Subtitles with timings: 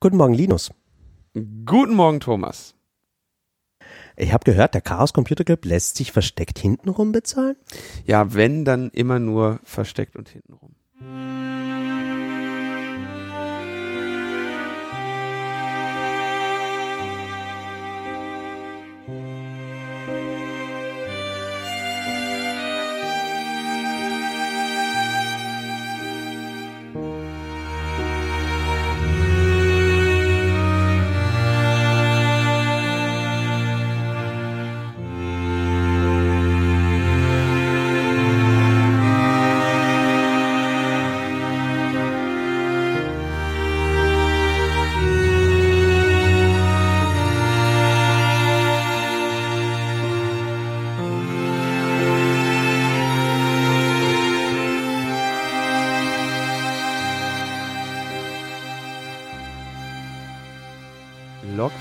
[0.00, 0.70] Guten Morgen, Linus.
[1.34, 2.76] Guten Morgen, Thomas.
[4.16, 7.56] Ich habe gehört, der Chaos Computer Club lässt sich versteckt hintenrum bezahlen?
[8.04, 10.76] Ja, wenn, dann immer nur versteckt und hintenrum.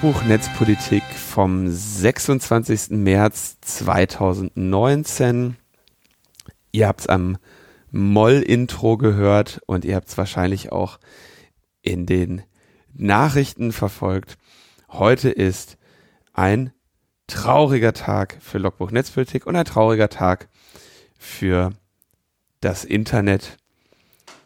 [0.07, 2.91] Logbuch Netzpolitik vom 26.
[2.91, 5.57] März 2019.
[6.71, 7.37] Ihr habt es am
[7.91, 10.97] Moll-Intro gehört und ihr habt es wahrscheinlich auch
[11.81, 12.41] in den
[12.93, 14.37] Nachrichten verfolgt.
[14.87, 15.77] Heute ist
[16.31, 16.71] ein
[17.27, 20.47] trauriger Tag für Logbuch Netzpolitik und ein trauriger Tag
[21.19, 21.71] für
[22.61, 23.57] das Internet.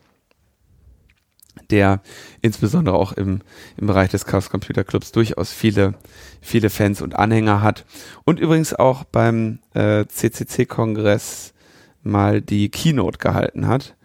[1.69, 2.01] der
[2.41, 3.39] insbesondere auch im,
[3.77, 5.93] im Bereich des Chaos Computer Clubs durchaus viele,
[6.41, 7.85] viele Fans und Anhänger hat.
[8.25, 11.53] Und übrigens auch beim äh, CCC-Kongress
[12.01, 13.95] mal die Keynote gehalten hat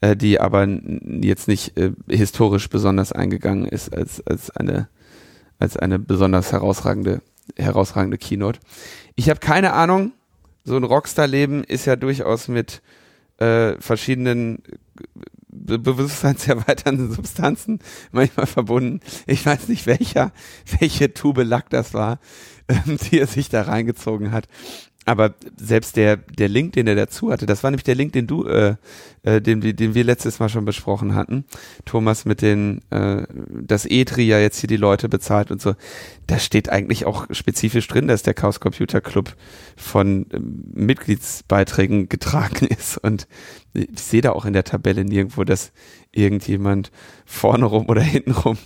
[0.00, 4.88] äh, die aber jetzt nicht äh, historisch besonders eingegangen ist als, als eine
[5.58, 7.22] als eine besonders herausragende,
[7.56, 8.60] herausragende Keynote.
[9.16, 10.12] Ich habe keine Ahnung,
[10.64, 12.82] so ein Rockstar-Leben ist ja durchaus mit
[13.38, 14.62] äh, verschiedenen
[15.48, 17.78] Be bewusstseinserweiternden Substanzen
[18.10, 19.00] manchmal verbunden.
[19.26, 20.32] Ich weiß nicht, welcher,
[20.78, 22.18] welche Tube Lack das war,
[22.68, 24.48] ähm, die er sich da reingezogen hat
[25.04, 28.26] aber selbst der, der Link, den er dazu hatte, das war nämlich der Link, den
[28.26, 28.76] du, äh,
[29.22, 31.44] äh, den, den wir letztes Mal schon besprochen hatten,
[31.84, 35.74] Thomas, mit den, äh, das E-Tri ja jetzt hier die Leute bezahlt und so.
[36.26, 39.34] Da steht eigentlich auch spezifisch drin, dass der Chaos Computer Club
[39.76, 40.40] von äh,
[40.72, 42.96] Mitgliedsbeiträgen getragen ist.
[42.96, 43.28] Und
[43.74, 45.72] ich sehe da auch in der Tabelle nirgendwo, dass
[46.12, 46.90] irgendjemand
[47.26, 48.56] vorne rum oder hinten rum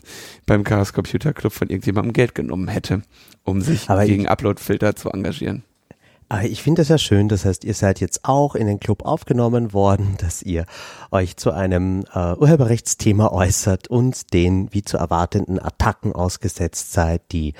[0.47, 3.03] beim Chaos Computer Club von irgendjemandem Geld genommen hätte,
[3.43, 5.64] um sich Aber gegen Uploadfilter zu engagieren.
[6.29, 7.29] Aber ich finde das ja schön.
[7.29, 10.67] Das heißt, ihr seid jetzt auch in den Club aufgenommen worden, dass ihr
[11.11, 17.55] euch zu einem äh, Urheberrechtsthema äußert und den wie zu erwartenden Attacken ausgesetzt seid, die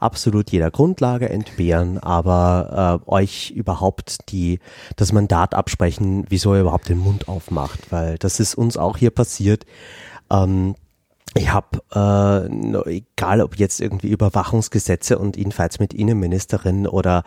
[0.00, 4.60] absolut jeder Grundlage entbehren, aber äh, euch überhaupt die
[4.96, 9.10] das Mandat absprechen, wieso ihr überhaupt den Mund aufmacht, weil das ist uns auch hier
[9.10, 9.66] passiert.
[10.30, 10.76] Ähm,
[11.38, 17.22] ich habe, äh, egal ob jetzt irgendwie Überwachungsgesetze und Infights mit Innenministerin oder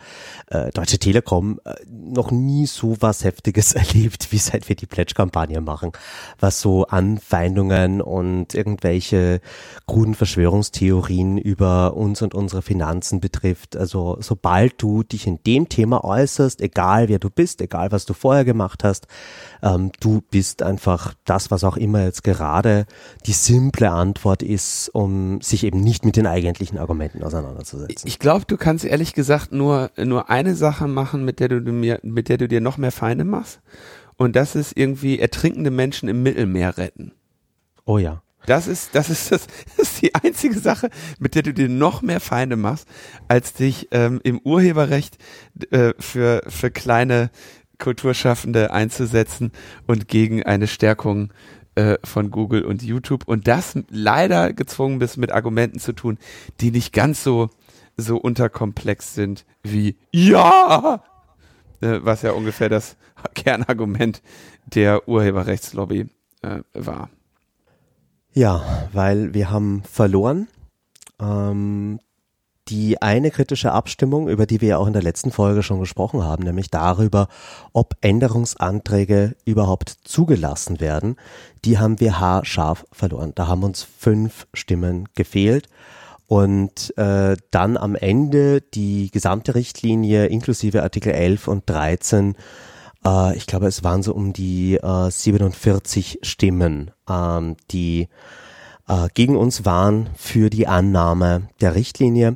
[0.48, 5.60] äh, Deutsche Telekom, äh, noch nie so was Heftiges erlebt, wie seit wir die Pledge-Kampagne
[5.60, 5.92] machen,
[6.38, 9.40] was so Anfeindungen und irgendwelche
[9.86, 13.76] kruden Verschwörungstheorien über uns und unsere Finanzen betrifft.
[13.76, 18.12] Also sobald du dich in dem Thema äußerst, egal wer du bist, egal was du
[18.12, 19.06] vorher gemacht hast,
[19.62, 22.86] ähm, du bist einfach das, was auch immer jetzt gerade
[23.26, 28.08] die simple Antwort ist, um sich eben nicht mit den eigentlichen Argumenten auseinanderzusetzen.
[28.08, 32.00] Ich glaube, du kannst ehrlich gesagt nur, nur eine Sache machen, mit der du mir,
[32.02, 33.60] mit der du dir noch mehr Feinde machst.
[34.16, 37.12] Und das ist irgendwie ertrinkende Menschen im Mittelmeer retten.
[37.84, 38.22] Oh ja.
[38.46, 39.46] Das ist, das ist, das,
[39.76, 40.90] ist die einzige Sache,
[41.20, 42.88] mit der du dir noch mehr Feinde machst,
[43.28, 45.16] als dich ähm, im Urheberrecht
[45.70, 47.30] äh, für, für kleine
[47.78, 49.52] Kulturschaffende einzusetzen
[49.86, 51.32] und gegen eine Stärkung
[51.74, 56.18] äh, von Google und YouTube und das leider gezwungen bist mit Argumenten zu tun,
[56.60, 57.50] die nicht ganz so
[57.96, 61.02] so unterkomplex sind wie ja,
[61.80, 62.96] äh, was ja ungefähr das
[63.34, 64.22] Kernargument
[64.66, 66.08] der Urheberrechtslobby
[66.42, 67.10] äh, war.
[68.32, 70.48] Ja, weil wir haben verloren.
[71.20, 72.00] Ähm,
[72.72, 76.24] die eine kritische Abstimmung, über die wir ja auch in der letzten Folge schon gesprochen
[76.24, 77.28] haben, nämlich darüber,
[77.74, 81.16] ob Änderungsanträge überhaupt zugelassen werden,
[81.66, 83.32] die haben wir haarscharf verloren.
[83.34, 85.68] Da haben uns fünf Stimmen gefehlt.
[86.28, 92.36] Und äh, dann am Ende die gesamte Richtlinie inklusive Artikel 11 und 13,
[93.04, 98.08] äh, ich glaube es waren so um die äh, 47 Stimmen, ähm, die
[98.92, 102.34] äh, gegen uns waren für die Annahme der Richtlinie.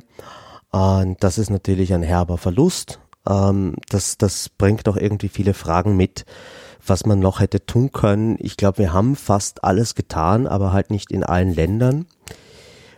[0.71, 2.99] Und das ist natürlich ein herber Verlust.
[3.27, 6.25] Ähm, das, das bringt auch irgendwie viele Fragen mit,
[6.85, 8.37] was man noch hätte tun können.
[8.39, 12.05] Ich glaube, wir haben fast alles getan, aber halt nicht in allen Ländern.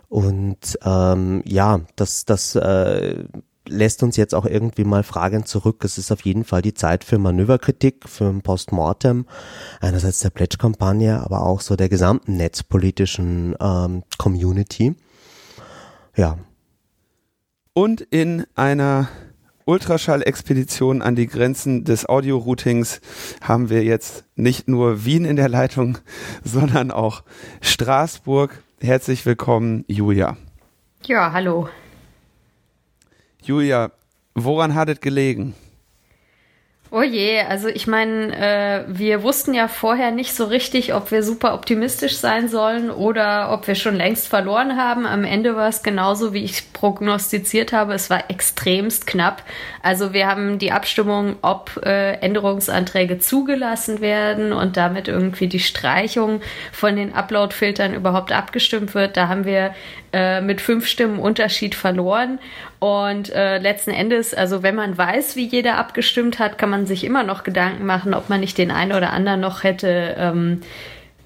[0.08, 3.24] Und ähm, ja, das, das äh,
[3.70, 5.84] lässt uns jetzt auch irgendwie mal Fragen zurück.
[5.84, 9.26] Es ist auf jeden Fall die Zeit für Manöverkritik, für ein Postmortem,
[9.80, 14.94] einerseits der Pledge-Kampagne, aber auch so der gesamten netzpolitischen ähm, Community.
[16.16, 16.38] Ja.
[17.72, 19.08] Und in einer
[19.64, 23.00] Ultraschall-Expedition an die Grenzen des Audio-Routings
[23.40, 25.98] haben wir jetzt nicht nur Wien in der Leitung,
[26.44, 27.22] sondern auch
[27.60, 28.62] Straßburg.
[28.80, 30.36] Herzlich willkommen, Julia.
[31.06, 31.68] Ja, hallo.
[33.42, 33.90] Julia,
[34.34, 35.54] woran hat es gelegen?
[36.92, 41.22] Oh je, also ich meine, äh, wir wussten ja vorher nicht so richtig, ob wir
[41.22, 45.06] super optimistisch sein sollen oder ob wir schon längst verloren haben.
[45.06, 47.94] Am Ende war es genauso, wie ich prognostiziert habe.
[47.94, 49.44] Es war extremst knapp.
[49.84, 56.40] Also wir haben die Abstimmung, ob äh, Änderungsanträge zugelassen werden und damit irgendwie die Streichung
[56.72, 59.16] von den Upload-Filtern überhaupt abgestimmt wird.
[59.16, 59.74] Da haben wir
[60.12, 62.38] äh, mit fünf Stimmen Unterschied verloren.
[62.78, 67.04] Und äh, letzten Endes, also wenn man weiß, wie jeder abgestimmt hat, kann man sich
[67.04, 70.62] immer noch Gedanken machen, ob man nicht den einen oder anderen noch hätte ähm,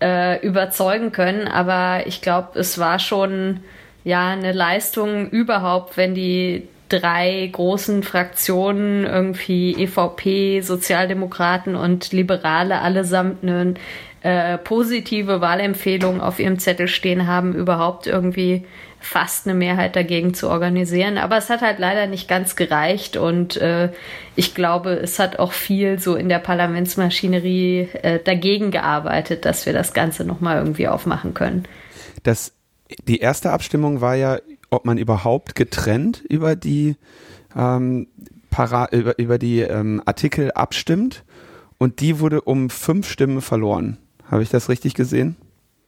[0.03, 1.49] äh, überzeugen können.
[1.49, 3.61] Aber ich glaube, es war schon
[4.05, 13.43] ja eine Leistung überhaupt, wenn die drei großen Fraktionen, irgendwie EVP, Sozialdemokraten und Liberale, allesamt
[13.43, 13.75] eine
[14.25, 18.65] äh, positive Wahlempfehlung auf ihrem Zettel stehen haben, überhaupt irgendwie
[18.99, 21.19] fast eine Mehrheit dagegen zu organisieren.
[21.19, 23.93] Aber es hat halt leider nicht ganz gereicht und äh,
[24.35, 29.75] ich glaube, es hat auch viel so in der Parlamentsmaschinerie äh, dagegen gearbeitet, dass wir
[29.75, 31.69] das Ganze nochmal irgendwie aufmachen können.
[32.23, 32.55] Das,
[33.07, 34.39] die erste Abstimmung war ja,
[34.71, 36.97] ob man überhaupt getrennt über die,
[37.55, 38.09] ähm,
[38.49, 41.25] Para über, über die ähm, Artikel abstimmt
[41.77, 43.99] und die wurde um fünf Stimmen verloren.
[44.35, 45.37] Habe ich das richtig gesehen?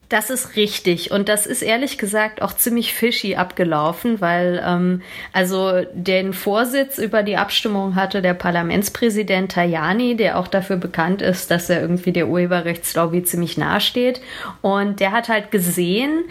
[0.09, 1.11] Das ist richtig.
[1.11, 5.01] Und das ist ehrlich gesagt auch ziemlich fishy abgelaufen, weil ähm,
[5.33, 11.51] also den Vorsitz über die Abstimmung hatte der Parlamentspräsident Tajani, der auch dafür bekannt ist,
[11.51, 14.21] dass er irgendwie der Urheberrechtslobby ziemlich nahesteht
[14.61, 16.23] und der hat halt gesehen,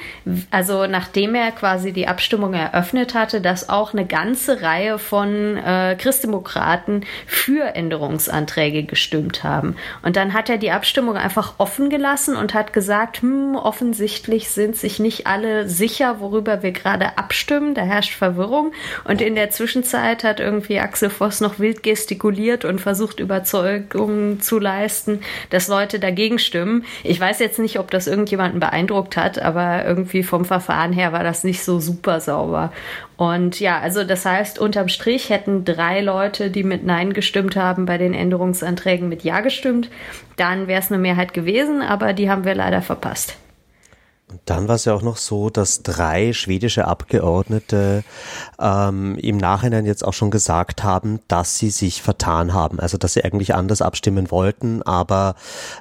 [0.51, 5.97] also nachdem er quasi die Abstimmung eröffnet hatte, dass auch eine ganze Reihe von äh,
[5.99, 9.77] Christdemokraten für Änderungsanträge gestimmt haben.
[10.03, 14.77] Und dann hat er die Abstimmung einfach offen gelassen und hat gesagt, hm, offensichtlich sind
[14.77, 17.75] sich nicht alle sicher, worüber wir gerade abstimmen.
[17.75, 18.71] Da herrscht Verwirrung.
[19.03, 24.61] Und in der Zwischenzeit hat irgendwie Axel Voss noch wild gestikuliert und versucht, Überzeugungen zu
[24.61, 25.19] leisten,
[25.51, 26.85] dass Leute dagegen stimmen.
[27.03, 31.25] Ich weiß jetzt nicht, ob das irgendjemanden beeindruckt hat, aber irgendwie vom Verfahren her war
[31.25, 32.73] das nicht so super sauber.
[33.17, 37.85] Und ja, also das heißt, unterm Strich hätten drei Leute, die mit Nein gestimmt haben,
[37.85, 39.91] bei den Änderungsanträgen mit Ja gestimmt.
[40.37, 43.37] Dann wäre es eine Mehrheit gewesen, aber die haben wir leider verpasst.
[44.29, 48.03] Und dann war es ja auch noch so, dass drei schwedische Abgeordnete
[48.59, 52.81] ähm, im Nachhinein jetzt auch schon gesagt haben, dass sie sich vertan haben.
[52.81, 55.37] Also dass sie eigentlich anders abstimmen wollten, aber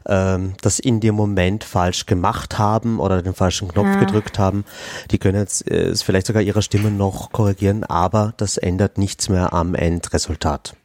[0.06, 4.00] ähm, das in dem Moment falsch gemacht haben oder den falschen Knopf ja.
[4.00, 4.64] gedrückt haben.
[5.10, 9.54] Die können jetzt äh, vielleicht sogar ihre Stimmen noch korrigieren, aber das ändert nichts mehr
[9.54, 10.76] am Endresultat.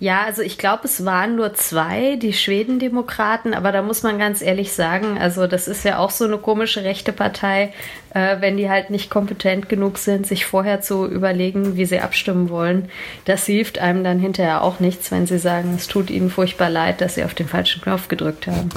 [0.00, 4.42] Ja, also ich glaube, es waren nur zwei, die Schwedendemokraten, aber da muss man ganz
[4.42, 7.72] ehrlich sagen, also das ist ja auch so eine komische rechte Partei,
[8.12, 12.50] äh, wenn die halt nicht kompetent genug sind, sich vorher zu überlegen, wie sie abstimmen
[12.50, 12.88] wollen.
[13.26, 17.00] Das hilft einem dann hinterher auch nichts, wenn sie sagen, es tut ihnen furchtbar leid,
[17.00, 18.70] dass sie auf den falschen Knopf gedrückt haben.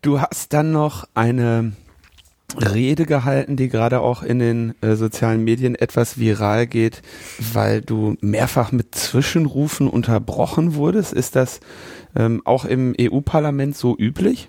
[0.00, 1.74] Du hast dann noch eine
[2.56, 7.02] Rede gehalten, die gerade auch in den äh, sozialen Medien etwas viral geht,
[7.52, 11.12] weil du mehrfach mit Zwischenrufen unterbrochen wurdest.
[11.12, 11.60] Ist das
[12.16, 14.48] ähm, auch im EU-Parlament so üblich?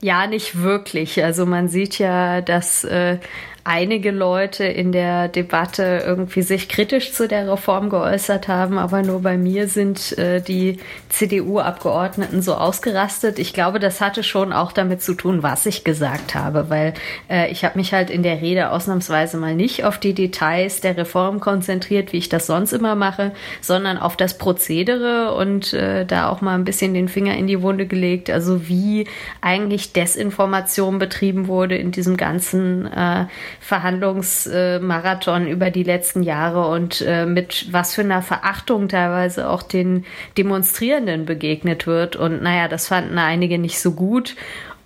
[0.00, 1.22] Ja, nicht wirklich.
[1.24, 3.18] Also man sieht ja, dass äh,
[3.66, 9.22] einige Leute in der Debatte irgendwie sich kritisch zu der Reform geäußert haben, aber nur
[9.22, 13.40] bei mir sind äh, die CDU-Abgeordneten so ausgerastet.
[13.40, 16.94] Ich glaube, das hatte schon auch damit zu tun, was ich gesagt habe, weil
[17.28, 20.96] äh, ich habe mich halt in der Rede ausnahmsweise mal nicht auf die Details der
[20.96, 26.28] Reform konzentriert, wie ich das sonst immer mache, sondern auf das Prozedere und äh, da
[26.28, 29.08] auch mal ein bisschen den Finger in die Wunde gelegt, also wie
[29.40, 33.26] eigentlich Desinformation betrieben wurde in diesem ganzen äh,
[33.60, 40.04] Verhandlungsmarathon über die letzten Jahre und äh, mit was für einer Verachtung teilweise auch den
[40.36, 42.16] Demonstrierenden begegnet wird.
[42.16, 44.36] Und naja, das fanden einige nicht so gut.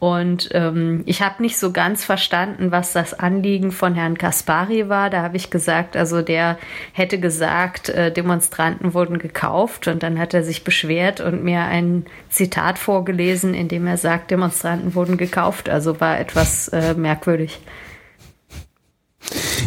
[0.00, 5.10] Und ähm, ich habe nicht so ganz verstanden, was das Anliegen von Herrn Kaspari war.
[5.10, 6.58] Da habe ich gesagt, also der
[6.94, 9.88] hätte gesagt, äh, Demonstranten wurden gekauft.
[9.88, 14.30] Und dann hat er sich beschwert und mir ein Zitat vorgelesen, in dem er sagt,
[14.30, 15.68] Demonstranten wurden gekauft.
[15.68, 17.60] Also war etwas äh, merkwürdig.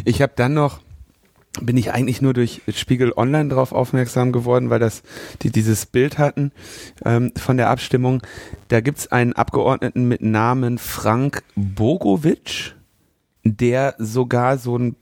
[0.06, 0.80] Ich habe dann noch
[1.62, 5.04] bin ich eigentlich nur durch Spiegel Online darauf aufmerksam geworden, weil das
[5.44, 6.52] die dieses Bild hatten
[7.06, 8.22] ähm, von der Abstimmung.
[8.70, 12.74] Da gibt's einen Abgeordneten mit Namen Frank Bogovic,
[13.44, 14.96] der sogar so ein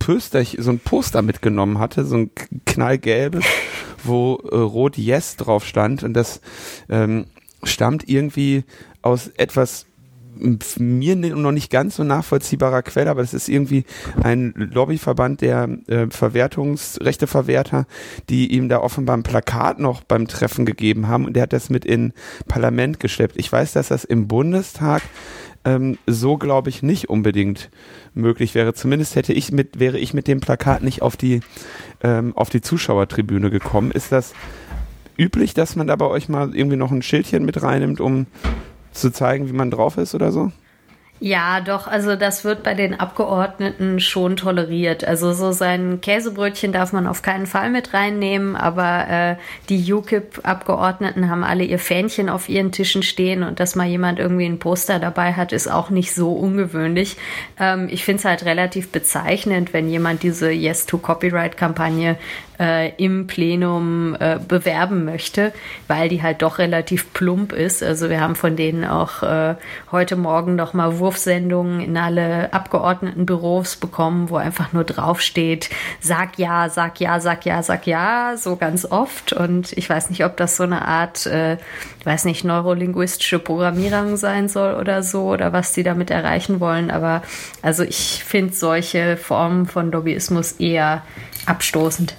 [0.00, 2.30] Poster, so ein Poster mitgenommen hatte, so ein
[2.66, 3.44] knallgelbes,
[4.02, 6.40] wo äh, rot Yes drauf stand und das
[6.88, 7.26] ähm,
[7.62, 8.64] stammt irgendwie
[9.02, 9.86] aus etwas
[10.78, 13.84] mir noch nicht ganz so nachvollziehbarer Quelle, aber das ist irgendwie
[14.22, 17.86] ein Lobbyverband der äh, Verwertungsrechteverwerter,
[18.28, 21.70] die ihm da offenbar ein Plakat noch beim Treffen gegeben haben und der hat das
[21.70, 22.12] mit in
[22.48, 23.36] Parlament geschleppt.
[23.36, 25.02] Ich weiß, dass das im Bundestag
[25.64, 27.70] ähm, so glaube ich nicht unbedingt
[28.14, 28.74] möglich wäre.
[28.74, 31.40] Zumindest hätte ich mit, wäre ich mit dem Plakat nicht auf die,
[32.02, 33.90] ähm, auf die Zuschauertribüne gekommen.
[33.90, 34.34] Ist das
[35.16, 38.26] üblich, dass man da bei euch mal irgendwie noch ein Schildchen mit reinnimmt, um
[38.92, 40.52] zu zeigen, wie man drauf ist oder so?
[41.24, 45.04] Ja, doch, also das wird bei den Abgeordneten schon toleriert.
[45.04, 49.36] Also so sein Käsebrötchen darf man auf keinen Fall mit reinnehmen, aber äh,
[49.68, 54.46] die UKIP-Abgeordneten haben alle ihr Fähnchen auf ihren Tischen stehen und dass mal jemand irgendwie
[54.46, 57.16] ein Poster dabei hat, ist auch nicht so ungewöhnlich.
[57.56, 62.16] Ähm, ich finde es halt relativ bezeichnend, wenn jemand diese Yes to Copyright-Kampagne
[62.62, 65.52] äh, im Plenum äh, bewerben möchte,
[65.88, 67.82] weil die halt doch relativ plump ist.
[67.82, 69.56] Also wir haben von denen auch äh,
[69.90, 76.68] heute Morgen noch mal Wurfsendungen in alle Abgeordnetenbüros bekommen, wo einfach nur draufsteht, sag ja,
[76.68, 79.32] sag ja, sag ja, sag ja, so ganz oft.
[79.32, 81.56] Und ich weiß nicht, ob das so eine Art, äh,
[82.04, 86.92] weiß nicht, neurolinguistische Programmierung sein soll oder so oder was die damit erreichen wollen.
[86.92, 87.22] Aber
[87.60, 91.02] also ich finde solche Formen von Lobbyismus eher
[91.46, 92.14] abstoßend.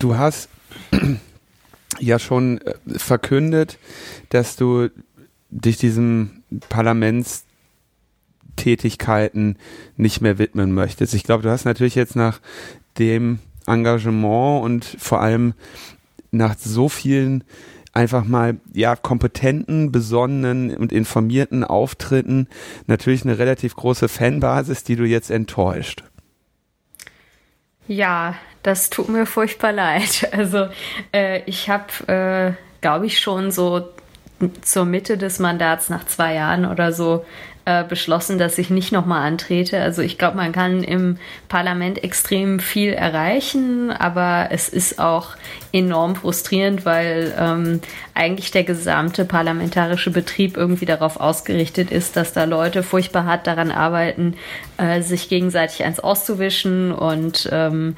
[0.00, 0.48] Du hast
[2.00, 3.78] ja schon äh, verkündet,
[4.30, 4.88] dass du
[5.50, 9.58] dich diesem Parlamentstätigkeiten
[9.96, 11.14] nicht mehr widmen möchtest.
[11.14, 12.40] Ich glaube, du hast natürlich jetzt nach
[12.98, 15.54] dem Engagement und vor allem
[16.30, 17.44] nach so vielen
[17.92, 22.48] einfach mal ja kompetenten, besonnenen und informierten Auftritten
[22.86, 26.04] natürlich eine relativ große Fanbasis, die du jetzt enttäuscht.
[27.86, 30.28] Ja, das tut mir furchtbar leid.
[30.32, 30.68] Also
[31.12, 33.88] äh, ich habe, äh, glaube ich, schon so
[34.62, 37.24] zur Mitte des Mandats nach zwei Jahren oder so
[37.66, 39.80] äh, beschlossen, dass ich nicht nochmal antrete.
[39.82, 45.36] Also ich glaube, man kann im Parlament extrem viel erreichen, aber es ist auch
[45.72, 47.80] enorm frustrierend, weil ähm,
[48.14, 53.70] eigentlich der gesamte parlamentarische Betrieb irgendwie darauf ausgerichtet ist, dass da Leute furchtbar hart daran
[53.70, 54.36] arbeiten,
[54.78, 57.94] äh, sich gegenseitig eins auszuwischen und ähm,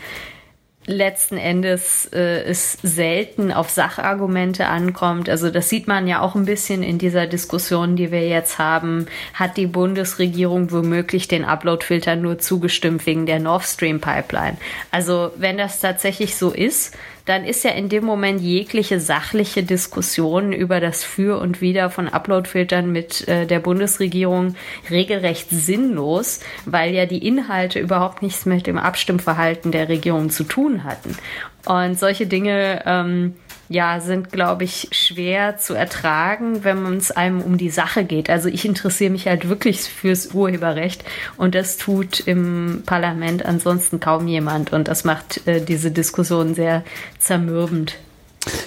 [0.86, 5.28] letzten Endes äh, es selten auf Sachargumente ankommt.
[5.28, 9.06] Also das sieht man ja auch ein bisschen in dieser Diskussion, die wir jetzt haben.
[9.34, 14.56] Hat die Bundesregierung womöglich den Uploadfilter nur zugestimmt wegen der Nord Stream Pipeline?
[14.90, 20.52] Also wenn das tatsächlich so ist, dann ist ja in dem Moment jegliche sachliche Diskussion
[20.52, 24.56] über das Für und Wider von Uploadfiltern mit äh, der Bundesregierung
[24.90, 30.84] regelrecht sinnlos, weil ja die Inhalte überhaupt nichts mit dem Abstimmverhalten der Regierung zu tun
[30.84, 31.16] hatten.
[31.64, 33.34] Und solche Dinge ähm,
[33.72, 38.28] ja, sind, glaube ich, schwer zu ertragen, wenn es einem um die Sache geht.
[38.28, 41.04] Also ich interessiere mich halt wirklich fürs Urheberrecht
[41.36, 46.84] und das tut im Parlament ansonsten kaum jemand und das macht äh, diese Diskussion sehr
[47.18, 47.98] zermürbend.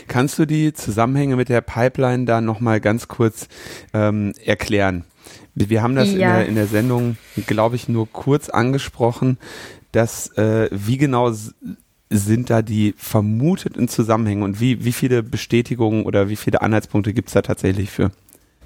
[0.08, 3.48] Kannst du die Zusammenhänge mit der Pipeline da nochmal ganz kurz
[3.94, 5.04] ähm, erklären?
[5.54, 6.14] Wir haben das ja.
[6.14, 9.38] in, der, in der Sendung, glaube ich, nur kurz angesprochen,
[9.92, 11.32] dass äh, wie genau
[12.10, 17.30] sind da die vermuteten Zusammenhänge und wie, wie viele Bestätigungen oder wie viele Anhaltspunkte gibt
[17.30, 18.12] es da tatsächlich für?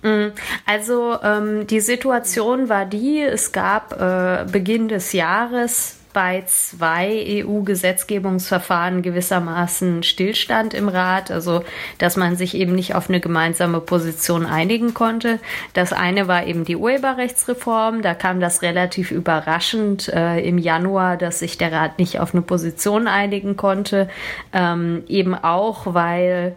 [0.01, 0.31] Mm,
[0.65, 9.01] also ähm, die Situation war die, es gab äh, Beginn des Jahres bei zwei EU-Gesetzgebungsverfahren
[9.01, 11.63] gewissermaßen Stillstand im Rat, also
[11.97, 15.39] dass man sich eben nicht auf eine gemeinsame Position einigen konnte.
[15.73, 21.39] Das eine war eben die Urheberrechtsreform, da kam das relativ überraschend äh, im Januar, dass
[21.39, 24.09] sich der Rat nicht auf eine Position einigen konnte,
[24.53, 26.55] ähm, eben auch weil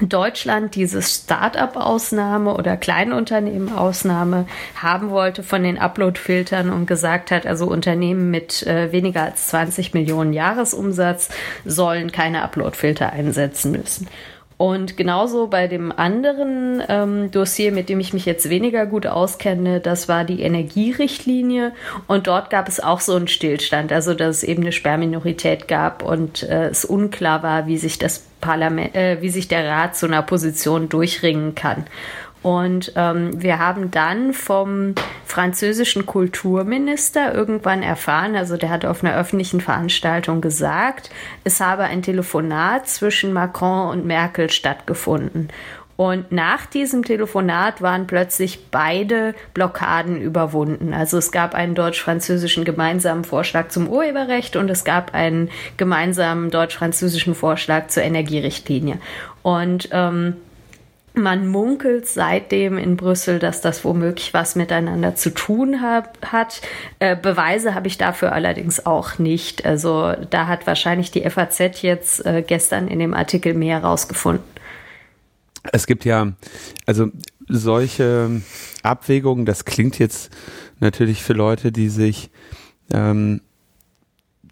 [0.00, 4.46] Deutschland diese Start-up-Ausnahme oder Kleinunternehmen-Ausnahme
[4.80, 9.94] haben wollte von den Upload-Filtern und gesagt hat, also Unternehmen mit äh, weniger als 20
[9.94, 11.28] Millionen Jahresumsatz
[11.64, 14.08] sollen keine Upload-Filter einsetzen müssen.
[14.56, 19.80] Und genauso bei dem anderen ähm, Dossier, mit dem ich mich jetzt weniger gut auskenne,
[19.80, 21.72] das war die Energierichtlinie.
[22.06, 26.04] Und dort gab es auch so einen Stillstand, also dass es eben eine Sperrminorität gab
[26.04, 30.06] und äh, es unklar war, wie sich das Parlament, äh, wie sich der Rat zu
[30.06, 31.86] einer Position durchringen kann.
[32.44, 39.16] Und ähm, wir haben dann vom französischen Kulturminister irgendwann erfahren, also der hat auf einer
[39.16, 41.08] öffentlichen Veranstaltung gesagt,
[41.44, 45.48] es habe ein Telefonat zwischen Macron und Merkel stattgefunden.
[45.96, 50.92] Und nach diesem Telefonat waren plötzlich beide Blockaden überwunden.
[50.92, 55.48] Also es gab einen deutsch-französischen gemeinsamen Vorschlag zum Urheberrecht und es gab einen
[55.78, 58.98] gemeinsamen deutsch-französischen Vorschlag zur Energierichtlinie.
[59.42, 60.36] Und ähm,
[61.14, 66.60] man munkelt seitdem in Brüssel, dass das womöglich was miteinander zu tun hab, hat.
[66.98, 69.64] Äh, Beweise habe ich dafür allerdings auch nicht.
[69.64, 74.44] Also da hat wahrscheinlich die FAZ jetzt äh, gestern in dem Artikel mehr rausgefunden.
[75.72, 76.32] Es gibt ja,
[76.84, 77.08] also
[77.48, 78.42] solche
[78.82, 80.30] Abwägungen, das klingt jetzt
[80.80, 82.30] natürlich für Leute, die sich
[82.92, 83.40] ähm,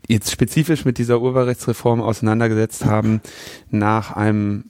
[0.09, 3.21] jetzt spezifisch mit dieser Urheberrechtsreform auseinandergesetzt haben,
[3.71, 4.65] nach einem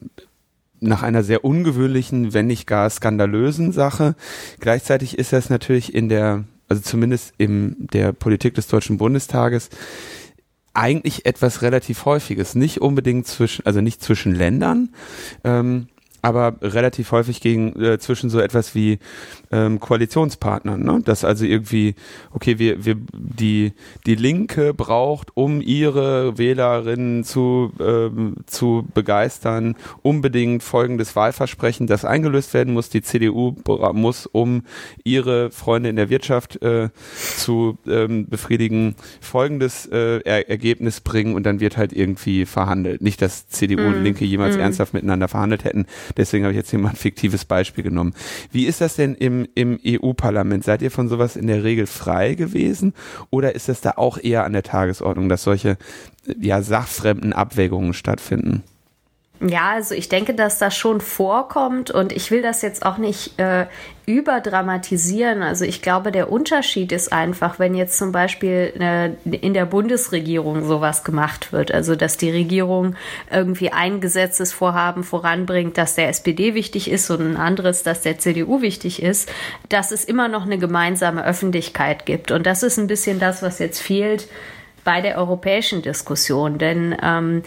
[0.82, 4.14] nach einer sehr ungewöhnlichen, wenn nicht gar skandalösen Sache.
[4.60, 9.70] Gleichzeitig ist das natürlich in der, also zumindest in der Politik des Deutschen Bundestages,
[10.74, 12.54] eigentlich etwas relativ häufiges.
[12.54, 14.90] Nicht unbedingt zwischen, also nicht zwischen Ländern,
[15.44, 15.88] ähm,
[16.22, 18.98] aber relativ häufig gegen äh, zwischen so etwas wie
[19.52, 21.00] ähm, Koalitionspartnern, ne?
[21.04, 21.94] Dass also irgendwie,
[22.32, 23.72] okay, wir, wir die
[24.06, 32.54] die Linke braucht, um ihre Wählerinnen zu ähm, zu begeistern, unbedingt folgendes Wahlversprechen, das eingelöst
[32.54, 32.88] werden muss.
[32.88, 33.54] Die CDU
[33.92, 34.62] muss, um
[35.04, 36.88] ihre Freunde in der Wirtschaft äh,
[37.36, 43.02] zu ähm, befriedigen, folgendes äh, er Ergebnis bringen und dann wird halt irgendwie verhandelt.
[43.02, 43.86] Nicht, dass CDU mm.
[43.86, 44.60] und Linke jemals mm.
[44.60, 45.86] ernsthaft miteinander verhandelt hätten.
[46.16, 48.14] Deswegen habe ich jetzt hier mal ein fiktives Beispiel genommen.
[48.50, 50.64] Wie ist das denn im, im EU-Parlament?
[50.64, 52.94] Seid ihr von sowas in der Regel frei gewesen?
[53.30, 55.76] Oder ist das da auch eher an der Tagesordnung, dass solche
[56.40, 58.62] ja, sachfremden Abwägungen stattfinden?
[59.44, 63.40] Ja, also ich denke, dass das schon vorkommt und ich will das jetzt auch nicht
[63.40, 63.66] äh,
[64.06, 65.42] überdramatisieren.
[65.42, 70.64] Also ich glaube, der Unterschied ist einfach, wenn jetzt zum Beispiel äh, in der Bundesregierung
[70.64, 72.94] sowas gemacht wird, also dass die Regierung
[73.32, 78.62] irgendwie ein Gesetzesvorhaben voranbringt, das der SPD wichtig ist und ein anderes, das der CDU
[78.62, 79.28] wichtig ist,
[79.68, 82.30] dass es immer noch eine gemeinsame Öffentlichkeit gibt.
[82.30, 84.28] Und das ist ein bisschen das, was jetzt fehlt
[84.84, 86.58] bei der europäischen Diskussion.
[86.58, 87.42] Denn ähm,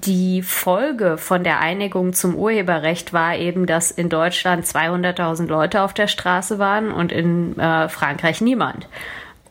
[0.00, 5.94] die Folge von der Einigung zum Urheberrecht war eben, dass in Deutschland 200.000 Leute auf
[5.94, 8.88] der Straße waren und in äh, Frankreich niemand.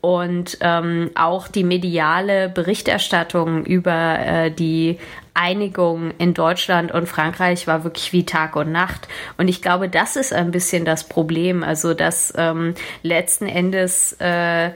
[0.02, 5.00] Und ähm, auch die mediale Berichterstattung über äh, die
[5.34, 9.08] Einigung in Deutschland und Frankreich war wirklich wie Tag und Nacht.
[9.38, 11.64] Und ich glaube, das ist ein bisschen das Problem.
[11.64, 14.72] Also, dass ähm, letzten Endes äh,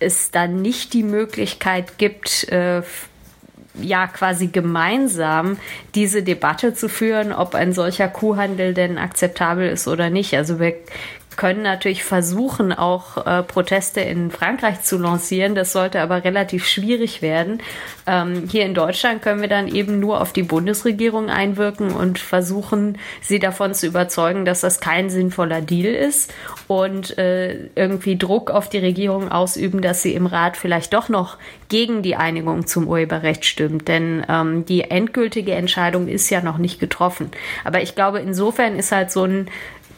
[0.00, 2.82] es dann nicht die Möglichkeit gibt, äh,
[3.80, 5.56] ja quasi gemeinsam
[5.94, 10.34] diese Debatte zu führen, ob ein solcher Kuhhandel denn akzeptabel ist oder nicht.
[10.34, 10.74] Also wir
[11.42, 15.56] können natürlich versuchen, auch äh, Proteste in Frankreich zu lancieren.
[15.56, 17.60] Das sollte aber relativ schwierig werden.
[18.06, 22.96] Ähm, hier in Deutschland können wir dann eben nur auf die Bundesregierung einwirken und versuchen,
[23.20, 26.32] sie davon zu überzeugen, dass das kein sinnvoller Deal ist
[26.68, 31.38] und äh, irgendwie Druck auf die Regierung ausüben, dass sie im Rat vielleicht doch noch
[31.68, 33.88] gegen die Einigung zum Urheberrecht stimmt.
[33.88, 37.32] Denn ähm, die endgültige Entscheidung ist ja noch nicht getroffen.
[37.64, 39.48] Aber ich glaube, insofern ist halt so ein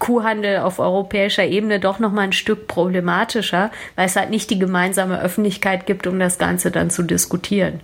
[0.04, 4.58] Kuhhandel auf europäischer Ebene doch noch mal ein Stück problematischer, weil es halt nicht die
[4.58, 7.80] gemeinsame Öffentlichkeit gibt, um das Ganze dann zu diskutieren.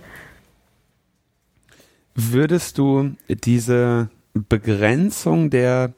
[2.13, 5.93] Würdest du diese Begrenzung der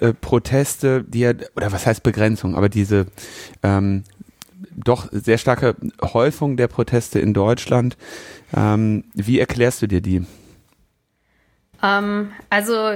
[0.00, 3.06] äh, Proteste, die ja, oder was heißt Begrenzung, aber diese
[3.62, 4.04] ähm,
[4.74, 7.96] doch sehr starke Häufung der Proteste in Deutschland,
[8.54, 10.26] ähm, wie erklärst du dir die?
[11.82, 12.92] Ähm, also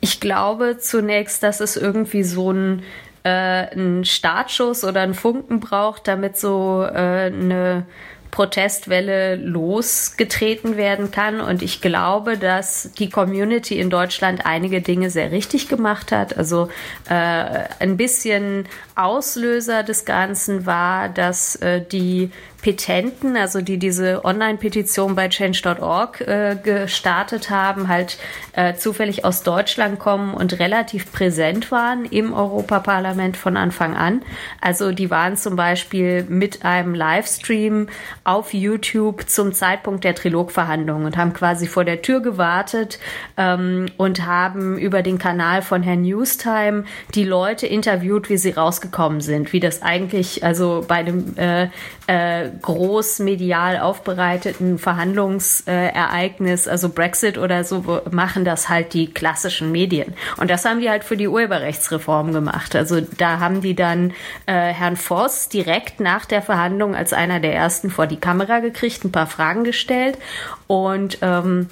[0.00, 2.82] ich glaube zunächst, dass es irgendwie so ein,
[3.22, 7.86] äh, einen Startschuss oder einen Funken braucht, damit so äh, eine
[8.30, 11.40] Protestwelle losgetreten werden kann.
[11.40, 16.36] Und ich glaube, dass die Community in Deutschland einige Dinge sehr richtig gemacht hat.
[16.36, 16.68] Also
[17.08, 21.58] äh, ein bisschen Auslöser des Ganzen war, dass
[21.90, 22.30] die
[22.62, 28.18] Petenten, also die diese Online-Petition bei change.org äh, gestartet haben, halt
[28.52, 34.22] äh, zufällig aus Deutschland kommen und relativ präsent waren im Europaparlament von Anfang an.
[34.60, 37.88] Also die waren zum Beispiel mit einem Livestream
[38.24, 42.98] auf YouTube zum Zeitpunkt der Trilogverhandlungen und haben quasi vor der Tür gewartet
[43.36, 49.20] ähm, und haben über den Kanal von Herrn Newstime die Leute interviewt, wie sie rausgekommen
[49.20, 51.68] sind, wie das eigentlich also bei einem äh,
[52.06, 60.14] äh, groß medial aufbereiteten Verhandlungsereignis, also Brexit oder so, machen das halt die klassischen Medien.
[60.36, 62.74] Und das haben die halt für die Urheberrechtsreform gemacht.
[62.74, 64.12] Also da haben die dann
[64.46, 69.04] äh, Herrn Voss direkt nach der Verhandlung als einer der ersten vor die Kamera gekriegt,
[69.04, 70.18] ein paar Fragen gestellt
[70.66, 71.68] und ähm,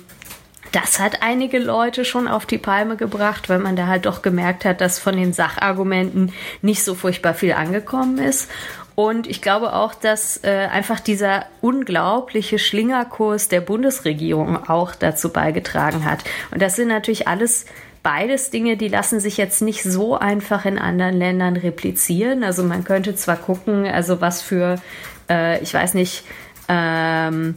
[0.72, 4.64] das hat einige Leute schon auf die Palme gebracht, weil man da halt doch gemerkt
[4.64, 8.50] hat, dass von den Sachargumenten nicht so furchtbar viel angekommen ist.
[8.98, 16.04] Und ich glaube auch, dass äh, einfach dieser unglaubliche Schlingerkurs der Bundesregierung auch dazu beigetragen
[16.04, 16.24] hat.
[16.50, 17.66] Und das sind natürlich alles
[18.02, 22.42] beides Dinge, die lassen sich jetzt nicht so einfach in anderen Ländern replizieren.
[22.42, 24.80] Also man könnte zwar gucken, also was für,
[25.30, 26.24] äh, ich weiß nicht,
[26.68, 27.54] ähm,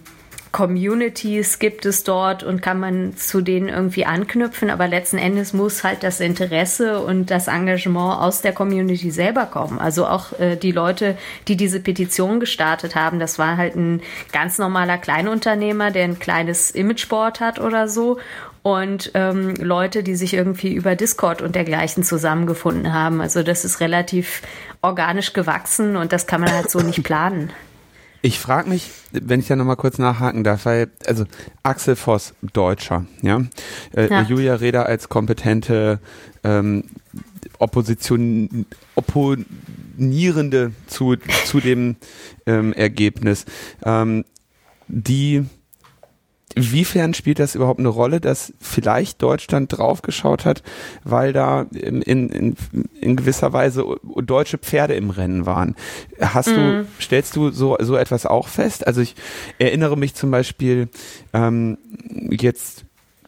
[0.52, 5.84] Communities gibt es dort und kann man zu denen irgendwie anknüpfen, aber letzten Endes muss
[5.86, 9.80] halt das Interesse und das Engagement aus der Community selber kommen.
[9.80, 14.02] Also auch äh, die Leute, die diese Petition gestartet haben, das war halt ein
[14.34, 18.20] ganz normaler Kleinunternehmer, der ein kleines Imageboard hat oder so
[18.62, 23.22] und ähm, Leute, die sich irgendwie über Discord und dergleichen zusammengefunden haben.
[23.22, 24.42] Also das ist relativ
[24.82, 27.52] organisch gewachsen und das kann man halt so nicht planen.
[28.24, 31.26] Ich frage mich, wenn ich da nochmal kurz nachhaken darf, weil, also
[31.64, 33.42] Axel Voss, Deutscher, ja,
[33.96, 34.22] äh, ja.
[34.22, 36.00] Julia Reda als kompetente
[36.44, 36.84] ähm,
[37.58, 41.96] Opposition, Opponierende zu, zu dem
[42.46, 43.46] ähm, Ergebnis,
[43.84, 44.26] ähm,
[44.88, 45.46] die
[46.56, 50.64] Inwiefern spielt das überhaupt eine Rolle, dass vielleicht Deutschland draufgeschaut hat,
[51.04, 52.56] weil da in, in,
[53.00, 53.86] in gewisser Weise
[54.18, 55.76] deutsche Pferde im Rennen waren?
[56.20, 56.56] Hast mhm.
[56.56, 58.86] du, stellst du so, so etwas auch fest?
[58.88, 59.16] Also ich
[59.60, 60.90] erinnere mich zum Beispiel
[61.34, 61.78] ähm,
[62.30, 62.86] jetzt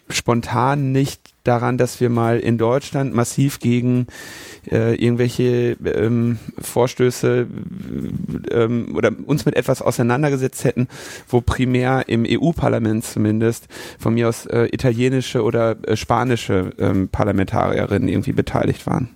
[0.10, 4.08] spontan nicht daran, dass wir mal in Deutschland massiv gegen
[4.72, 7.48] äh, irgendwelche ähm, Vorstöße
[8.52, 10.88] ähm, oder uns mit etwas auseinandergesetzt hätten,
[11.28, 13.68] wo primär im EU-Parlament zumindest
[14.00, 19.10] von mir aus äh, italienische oder äh, spanische ähm, Parlamentarierinnen irgendwie beteiligt waren.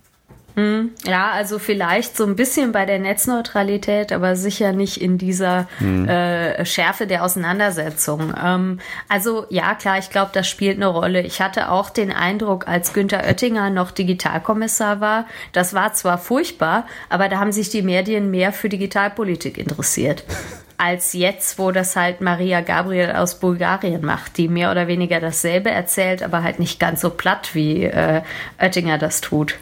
[0.58, 5.68] Hm, ja, also vielleicht so ein bisschen bei der Netzneutralität, aber sicher nicht in dieser
[5.78, 6.08] hm.
[6.08, 8.34] äh, Schärfe der Auseinandersetzung.
[8.44, 11.22] Ähm, also ja, klar, ich glaube, das spielt eine Rolle.
[11.22, 16.88] Ich hatte auch den Eindruck, als Günther Oettinger noch Digitalkommissar war, das war zwar furchtbar,
[17.08, 20.24] aber da haben sich die Medien mehr für Digitalpolitik interessiert.
[20.76, 25.70] als jetzt, wo das halt Maria Gabriel aus Bulgarien macht, die mehr oder weniger dasselbe
[25.70, 28.22] erzählt, aber halt nicht ganz so platt, wie äh,
[28.60, 29.56] Oettinger das tut.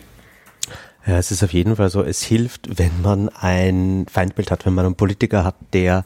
[1.06, 4.74] Ja, es ist auf jeden Fall so, es hilft, wenn man ein Feindbild hat, wenn
[4.74, 6.04] man einen Politiker hat, der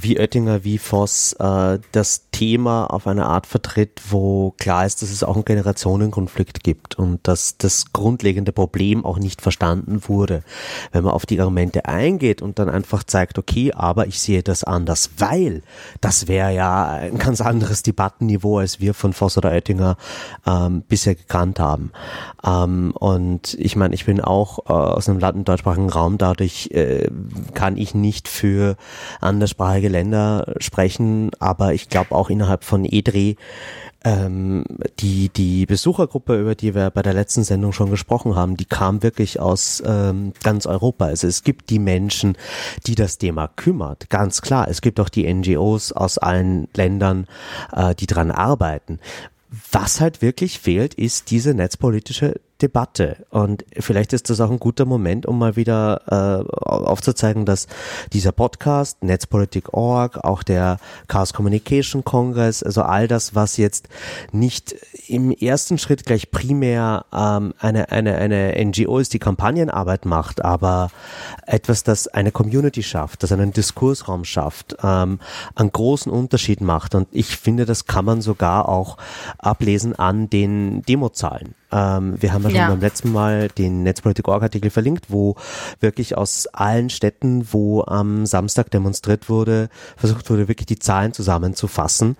[0.00, 5.10] wie Oettinger, wie Voss äh, das Thema auf eine Art vertritt, wo klar ist, dass
[5.10, 10.42] es auch einen Generationenkonflikt gibt und dass das grundlegende Problem auch nicht verstanden wurde.
[10.90, 14.64] Wenn man auf die Argumente eingeht und dann einfach zeigt, okay, aber ich sehe das
[14.64, 15.62] anders, weil
[16.00, 19.96] das wäre ja ein ganz anderes Debattenniveau, als wir von Voss oder Oettinger
[20.46, 21.92] ähm, bisher gekannt haben.
[22.44, 27.08] Ähm, und ich meine, ich bin auch äh, aus einem Land deutschsprachigen Raum, dadurch äh,
[27.54, 28.76] kann ich nicht für
[29.20, 33.36] anderssprachige Länder sprechen, aber ich glaube auch innerhalb von EDRI
[34.06, 34.64] ähm,
[35.00, 39.02] die, die Besuchergruppe, über die wir bei der letzten Sendung schon gesprochen haben, die kam
[39.02, 41.06] wirklich aus ähm, ganz Europa.
[41.06, 42.36] Also es gibt die Menschen,
[42.86, 44.68] die das Thema kümmert, ganz klar.
[44.68, 47.26] Es gibt auch die NGOs aus allen Ländern,
[47.72, 49.00] äh, die dran arbeiten.
[49.72, 53.26] Was halt wirklich fehlt, ist diese netzpolitische Debatte.
[53.30, 57.66] Und vielleicht ist das auch ein guter Moment, um mal wieder äh, aufzuzeigen, dass
[58.12, 63.88] dieser Podcast, Netzpolitik.org, auch der Chaos Communication Congress, also all das, was jetzt
[64.32, 64.74] nicht
[65.06, 70.90] im ersten Schritt gleich primär ähm, eine, eine, eine NGO ist, die Kampagnenarbeit macht, aber
[71.46, 75.20] etwas, das eine Community schafft, das einen Diskursraum schafft, ähm,
[75.54, 76.94] einen großen Unterschied macht.
[76.94, 78.96] Und ich finde, das kann man sogar auch
[79.38, 81.54] ablesen an den Demozahlen.
[81.72, 82.68] Ähm, wir haben ja schon ja.
[82.68, 85.36] beim letzten Mal den Netzpolitik-Org-Artikel verlinkt, wo
[85.80, 92.16] wirklich aus allen Städten, wo am Samstag demonstriert wurde, versucht wurde, wirklich die Zahlen zusammenzufassen.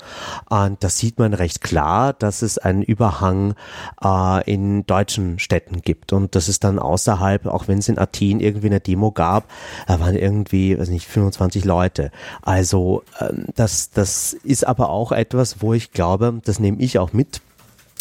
[0.49, 3.55] Und da sieht man recht klar, dass es einen Überhang
[4.03, 8.41] äh, in deutschen Städten gibt und dass es dann außerhalb, auch wenn es in Athen
[8.41, 9.45] irgendwie eine Demo gab,
[9.87, 12.11] da waren irgendwie, weiß nicht, 25 Leute.
[12.43, 17.13] Also ähm, das, das ist aber auch etwas, wo ich glaube, das nehme ich auch
[17.13, 17.41] mit,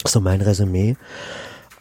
[0.07, 0.95] so mein Resümee.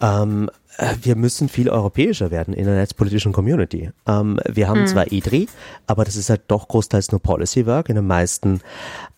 [0.00, 3.90] Ähm, äh, wir müssen viel europäischer werden in der netzpolitischen Community.
[4.06, 4.86] Ähm, wir haben hm.
[4.86, 5.48] zwar EDRI,
[5.86, 7.88] aber das ist halt doch großteils nur Policy Work.
[7.88, 8.60] In den meisten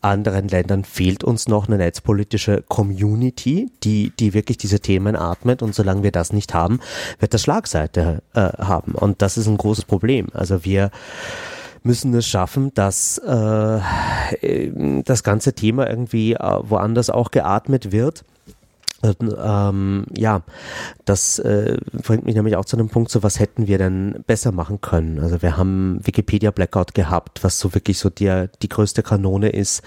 [0.00, 5.62] anderen Ländern fehlt uns noch eine netzpolitische Community, die, die wirklich diese Themen atmet.
[5.62, 6.80] Und solange wir das nicht haben,
[7.18, 8.92] wird das Schlagseite äh, haben.
[8.92, 10.28] Und das ist ein großes Problem.
[10.32, 10.90] Also wir
[11.82, 13.80] müssen es schaffen, dass äh,
[15.04, 18.24] das ganze Thema irgendwie äh, woanders auch geatmet wird
[19.02, 20.42] ähm, ja,
[21.04, 24.52] das äh, bringt mich nämlich auch zu einem Punkt, so was hätten wir denn besser
[24.52, 25.20] machen können?
[25.20, 29.82] Also wir haben Wikipedia Blackout gehabt, was so wirklich so die, die größte Kanone ist,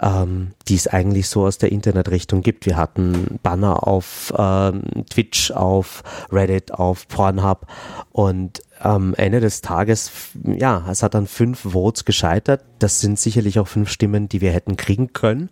[0.00, 2.66] ähm, die es eigentlich so aus der Internetrichtung gibt.
[2.66, 7.66] Wir hatten Banner auf ähm, Twitch, auf Reddit, auf Pornhub
[8.12, 10.10] und am Ende des Tages,
[10.44, 12.62] ja, es hat dann fünf Votes gescheitert.
[12.78, 15.48] Das sind sicherlich auch fünf Stimmen, die wir hätten kriegen können.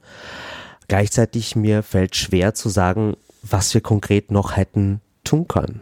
[0.89, 5.81] Gleichzeitig mir fällt schwer zu sagen, was wir konkret noch hätten tun können.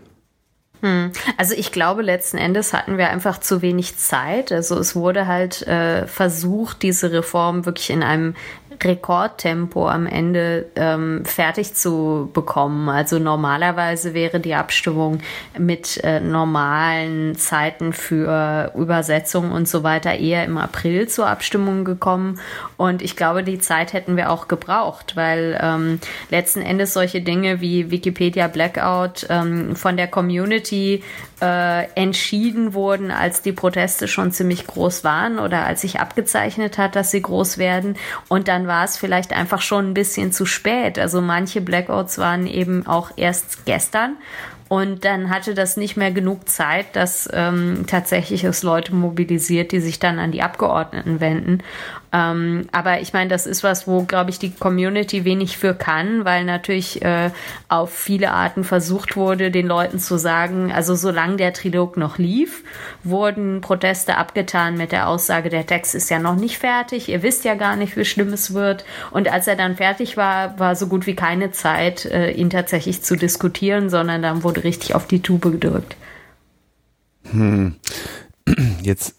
[0.83, 1.13] Hm.
[1.37, 4.51] Also ich glaube, letzten Endes hatten wir einfach zu wenig Zeit.
[4.51, 8.35] Also es wurde halt äh, versucht, diese Reform wirklich in einem
[8.85, 12.89] Rekordtempo am Ende ähm, fertig zu bekommen.
[12.89, 15.21] Also normalerweise wäre die Abstimmung
[15.59, 22.41] mit äh, normalen Zeiten für Übersetzung und so weiter eher im April zur Abstimmung gekommen.
[22.77, 27.61] Und ich glaube, die Zeit hätten wir auch gebraucht, weil ähm, letzten Endes solche Dinge
[27.61, 31.03] wie Wikipedia Blackout ähm, von der Community
[31.41, 36.97] äh, entschieden wurden, als die Proteste schon ziemlich groß waren oder als sich abgezeichnet hat,
[36.97, 37.97] dass sie groß werden.
[38.29, 40.99] Und dann war es vielleicht einfach schon ein bisschen zu spät.
[40.99, 44.17] Also manche Blackouts waren eben auch erst gestern
[44.73, 49.81] und dann hatte das nicht mehr genug Zeit, dass ähm, tatsächlich es Leute mobilisiert, die
[49.81, 51.59] sich dann an die Abgeordneten wenden.
[52.13, 56.25] Ähm, aber ich meine, das ist was, wo, glaube ich, die Community wenig für kann,
[56.25, 57.31] weil natürlich äh,
[57.69, 62.65] auf viele Arten versucht wurde, den Leuten zu sagen, also solange der Trilog noch lief,
[63.03, 67.45] wurden Proteste abgetan mit der Aussage, der Text ist ja noch nicht fertig, ihr wisst
[67.45, 68.85] ja gar nicht, wie schlimm es wird.
[69.11, 73.03] Und als er dann fertig war, war so gut wie keine Zeit, äh, ihn tatsächlich
[73.03, 75.97] zu diskutieren, sondern dann wurde richtig auf die Tube gedrückt.
[77.31, 77.77] Hm.
[78.83, 79.15] Jetzt,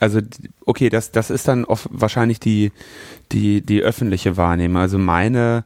[0.00, 0.20] also
[0.64, 2.72] okay, das, das ist dann oft wahrscheinlich die,
[3.32, 4.80] die, die öffentliche Wahrnehmung.
[4.80, 5.64] Also meine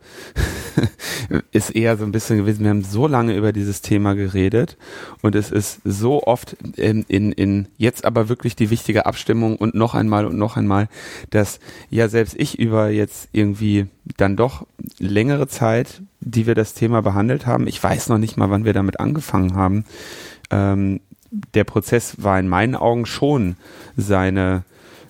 [1.53, 4.77] ist eher so ein bisschen gewesen, wir haben so lange über dieses Thema geredet
[5.21, 9.75] und es ist so oft in, in, in jetzt aber wirklich die wichtige Abstimmung und
[9.75, 10.89] noch einmal und noch einmal,
[11.31, 14.67] dass ja selbst ich über jetzt irgendwie dann doch
[14.99, 18.73] längere Zeit, die wir das Thema behandelt haben, ich weiß noch nicht mal, wann wir
[18.73, 19.85] damit angefangen haben,
[20.51, 21.01] ähm,
[21.55, 23.57] der Prozess war in meinen Augen schon
[23.97, 24.65] seine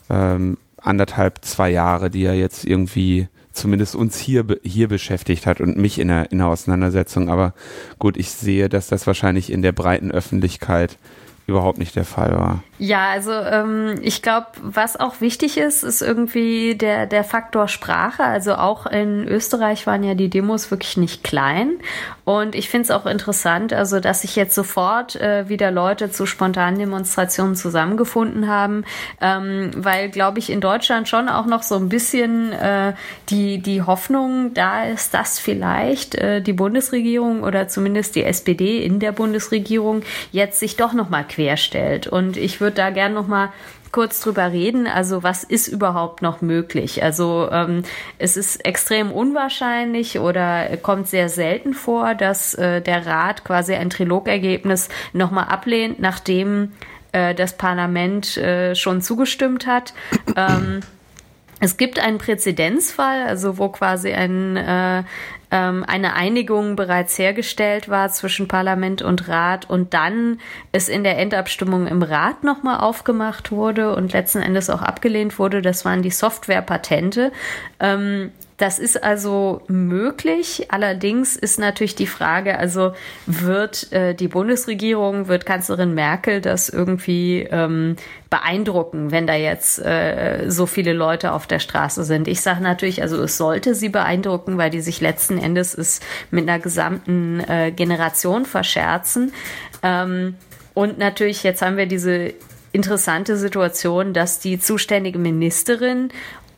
[0.09, 5.77] ähm, anderthalb, zwei Jahre, die er jetzt irgendwie zumindest uns hier, hier beschäftigt hat und
[5.77, 7.29] mich in der, in der Auseinandersetzung.
[7.29, 7.55] Aber
[7.99, 10.97] gut, ich sehe, dass das wahrscheinlich in der breiten Öffentlichkeit
[11.47, 12.63] überhaupt nicht der Fall war.
[12.85, 18.25] Ja, also ähm, ich glaube, was auch wichtig ist, ist irgendwie der, der Faktor Sprache.
[18.25, 21.79] Also auch in Österreich waren ja die Demos wirklich nicht klein.
[22.25, 26.27] Und ich finde es auch interessant, also dass sich jetzt sofort äh, wieder Leute zu
[26.27, 28.85] spontanen Demonstrationen zusammengefunden haben,
[29.21, 32.95] ähm, weil, glaube ich, in Deutschland schon auch noch so ein bisschen äh,
[33.29, 38.99] die, die Hoffnung da ist, dass vielleicht äh, die Bundesregierung oder zumindest die SPD in
[38.99, 42.09] der Bundesregierung jetzt sich doch nochmal querstellt.
[42.09, 43.53] Und ich würde würde da gerne noch mal
[43.91, 44.87] kurz drüber reden.
[44.87, 47.03] Also was ist überhaupt noch möglich?
[47.03, 47.83] Also ähm,
[48.19, 53.91] es ist extrem unwahrscheinlich oder kommt sehr selten vor, dass äh, der Rat quasi ein
[53.91, 56.73] Trilogergebnis nochmal ablehnt, nachdem
[57.13, 59.93] äh, das Parlament äh, schon zugestimmt hat.
[60.37, 60.81] Ähm,
[61.61, 65.05] es gibt einen Präzedenzfall, also wo quasi ein, äh,
[65.53, 70.41] ähm, eine Einigung bereits hergestellt war zwischen Parlament und Rat und dann
[70.73, 75.61] es in der Endabstimmung im Rat nochmal aufgemacht wurde und letzten Endes auch abgelehnt wurde.
[75.61, 77.33] Das waren die Softwarepatente.
[77.79, 78.33] Ähm,
[78.63, 80.69] das ist also möglich.
[80.71, 82.93] Allerdings ist natürlich die Frage, also
[83.27, 87.97] wird äh, die Bundesregierung, wird Kanzlerin Merkel das irgendwie ähm,
[88.31, 92.29] beeindrucken, wenn da jetzt äh, so viele Leute auf der Straße sind?
[92.29, 96.49] Ich sage natürlich, also es sollte sie beeindrucken, weil die sich letzten Endes ist mit
[96.49, 99.33] einer gesamten äh, Generation verscherzen.
[99.83, 100.37] Ähm,
[100.73, 102.33] und natürlich, jetzt haben wir diese
[102.73, 106.11] interessante Situation, dass die zuständige Ministerin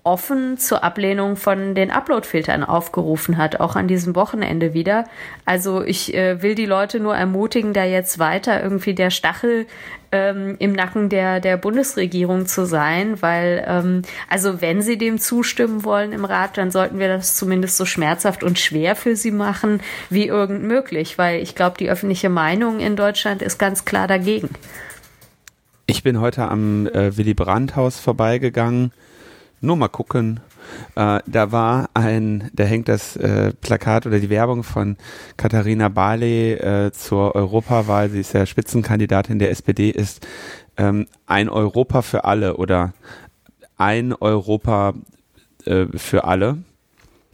[0.04, 5.06] offen zur Ablehnung von den Upload-Filtern aufgerufen hat, auch an diesem Wochenende wieder.
[5.46, 9.66] Also ich äh, will die Leute nur ermutigen, da jetzt weiter irgendwie der Stachel
[10.12, 15.84] ähm, im Nacken der, der Bundesregierung zu sein, weil ähm, also wenn sie dem zustimmen
[15.84, 19.80] wollen im Rat, dann sollten wir das zumindest so schmerzhaft und schwer für sie machen
[20.10, 24.50] wie irgend möglich, weil ich glaube, die öffentliche Meinung in Deutschland ist ganz klar dagegen.
[25.86, 28.92] Ich bin heute am äh, Willy Brandt Haus vorbeigegangen
[29.64, 30.40] nur mal gucken.
[30.94, 34.96] Äh, da war ein, da hängt das äh, Plakat oder die Werbung von
[35.36, 38.10] Katharina Barley äh, zur Europawahl.
[38.10, 40.26] Sie ist ja Spitzenkandidatin der SPD, ist
[40.76, 42.94] ähm, ein Europa für alle oder
[43.76, 44.94] ein Europa
[45.64, 46.58] äh, für alle.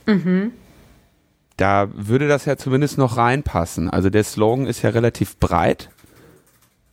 [0.07, 0.53] Mhm.
[1.57, 3.91] Da würde das ja zumindest noch reinpassen.
[3.91, 5.91] Also der Slogan ist ja relativ breit.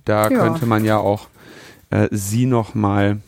[0.03, 0.37] Da ja.
[0.37, 1.27] könnte man ja auch
[1.89, 3.21] äh, sie noch mal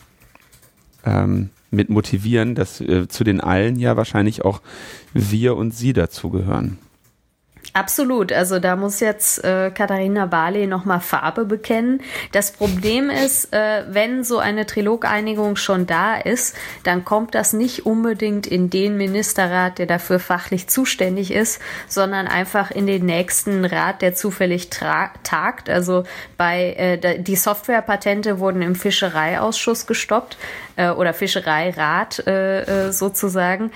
[1.04, 4.60] ähm, mit motivieren, dass äh, zu den allen ja wahrscheinlich auch
[5.12, 6.78] wir und sie dazugehören.
[7.72, 8.32] Absolut.
[8.32, 12.02] Also da muss jetzt äh, Katharina Barley nochmal Farbe bekennen.
[12.32, 17.86] Das Problem ist, äh, wenn so eine Trilogeinigung schon da ist, dann kommt das nicht
[17.86, 24.02] unbedingt in den Ministerrat, der dafür fachlich zuständig ist, sondern einfach in den nächsten Rat,
[24.02, 25.70] der zufällig tagt.
[25.70, 26.04] Also
[26.36, 30.38] bei äh, die Softwarepatente wurden im Fischereiausschuss gestoppt
[30.74, 33.70] äh, oder Fischereirat äh, äh, sozusagen.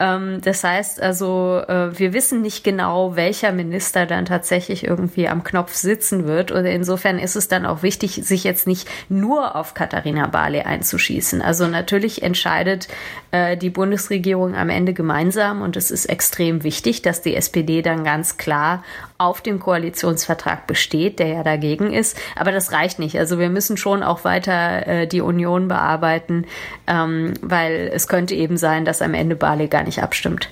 [0.00, 5.44] Ähm, das heißt also, äh, wir wissen nicht genau, welcher Minister dann tatsächlich irgendwie am
[5.44, 6.50] Knopf sitzen wird.
[6.50, 11.42] Und insofern ist es dann auch wichtig, sich jetzt nicht nur auf Katharina Barley einzuschießen.
[11.42, 12.88] Also natürlich entscheidet
[13.32, 18.04] äh, die Bundesregierung am Ende gemeinsam und es ist extrem wichtig, dass die SPD dann
[18.04, 18.82] ganz klar
[19.18, 22.16] auf dem Koalitionsvertrag besteht, der ja dagegen ist.
[22.36, 23.18] Aber das reicht nicht.
[23.18, 26.46] Also wir müssen schon auch weiter äh, die Union bearbeiten,
[26.86, 30.50] ähm, weil es könnte eben sein, dass am Ende Barley gar nicht abstimmt.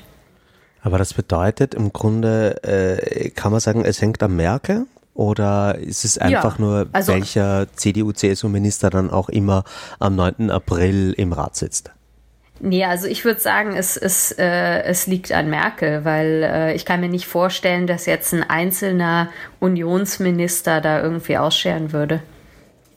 [0.83, 4.87] Aber das bedeutet im Grunde, äh, kann man sagen, es hängt am Merkel?
[5.14, 9.64] Oder ist es einfach ja, nur, also, welcher CDU-CSU-Minister dann auch immer
[9.99, 10.53] am 9.
[10.53, 11.91] April im Rat sitzt?
[12.61, 16.85] Nee, also ich würde sagen, es, es, äh, es liegt an Merkel, weil äh, ich
[16.85, 19.29] kann mir nicht vorstellen, dass jetzt ein einzelner
[19.61, 22.21] Unionsminister da irgendwie ausscheren würde.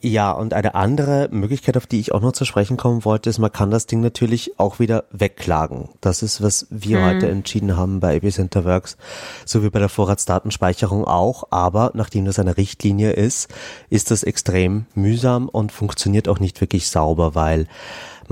[0.04, 3.38] Ja, und eine andere Möglichkeit, auf die ich auch noch zu sprechen kommen wollte, ist,
[3.38, 5.90] man kann das Ding natürlich auch wieder wegklagen.
[6.00, 7.04] Das ist, was wir mhm.
[7.04, 8.96] heute entschieden haben bei Epicenter Works,
[9.44, 11.44] so wie bei der Vorratsdatenspeicherung auch.
[11.50, 13.48] Aber nachdem das eine Richtlinie ist,
[13.90, 17.68] ist das extrem mühsam und funktioniert auch nicht wirklich sauber, weil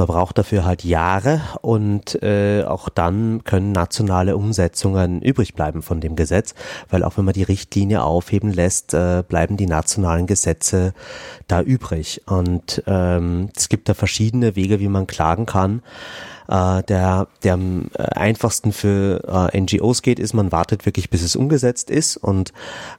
[0.00, 6.00] man braucht dafür halt Jahre und äh, auch dann können nationale Umsetzungen übrig bleiben von
[6.00, 6.54] dem Gesetz,
[6.88, 10.94] weil auch wenn man die Richtlinie aufheben lässt, äh, bleiben die nationalen Gesetze
[11.48, 12.22] da übrig.
[12.26, 15.82] Und ähm, es gibt da verschiedene Wege, wie man klagen kann.
[16.50, 21.22] Äh, der, der am äh, einfachsten für äh, NGOs geht, ist, man wartet wirklich, bis
[21.22, 22.52] es umgesetzt ist und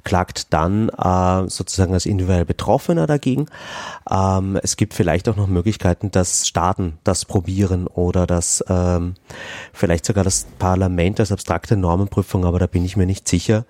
[0.04, 3.48] klagt dann äh, sozusagen als individuell Betroffener dagegen.
[4.10, 9.16] Ähm, es gibt vielleicht auch noch Möglichkeiten, dass Staaten das probieren oder dass ähm,
[9.74, 13.66] vielleicht sogar das Parlament als abstrakte Normenprüfung, aber da bin ich mir nicht sicher.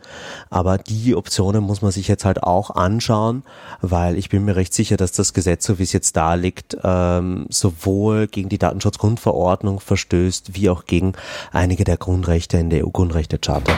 [0.50, 3.43] Aber die Optionen muss man sich jetzt halt auch anschauen,
[3.82, 6.78] weil ich bin mir recht sicher, dass das Gesetz, so wie es jetzt da liegt,
[6.84, 11.13] ähm, sowohl gegen die Datenschutzgrundverordnung verstößt, wie auch gegen
[11.51, 13.78] einige der Grundrechte in der EU-Grundrechtecharta.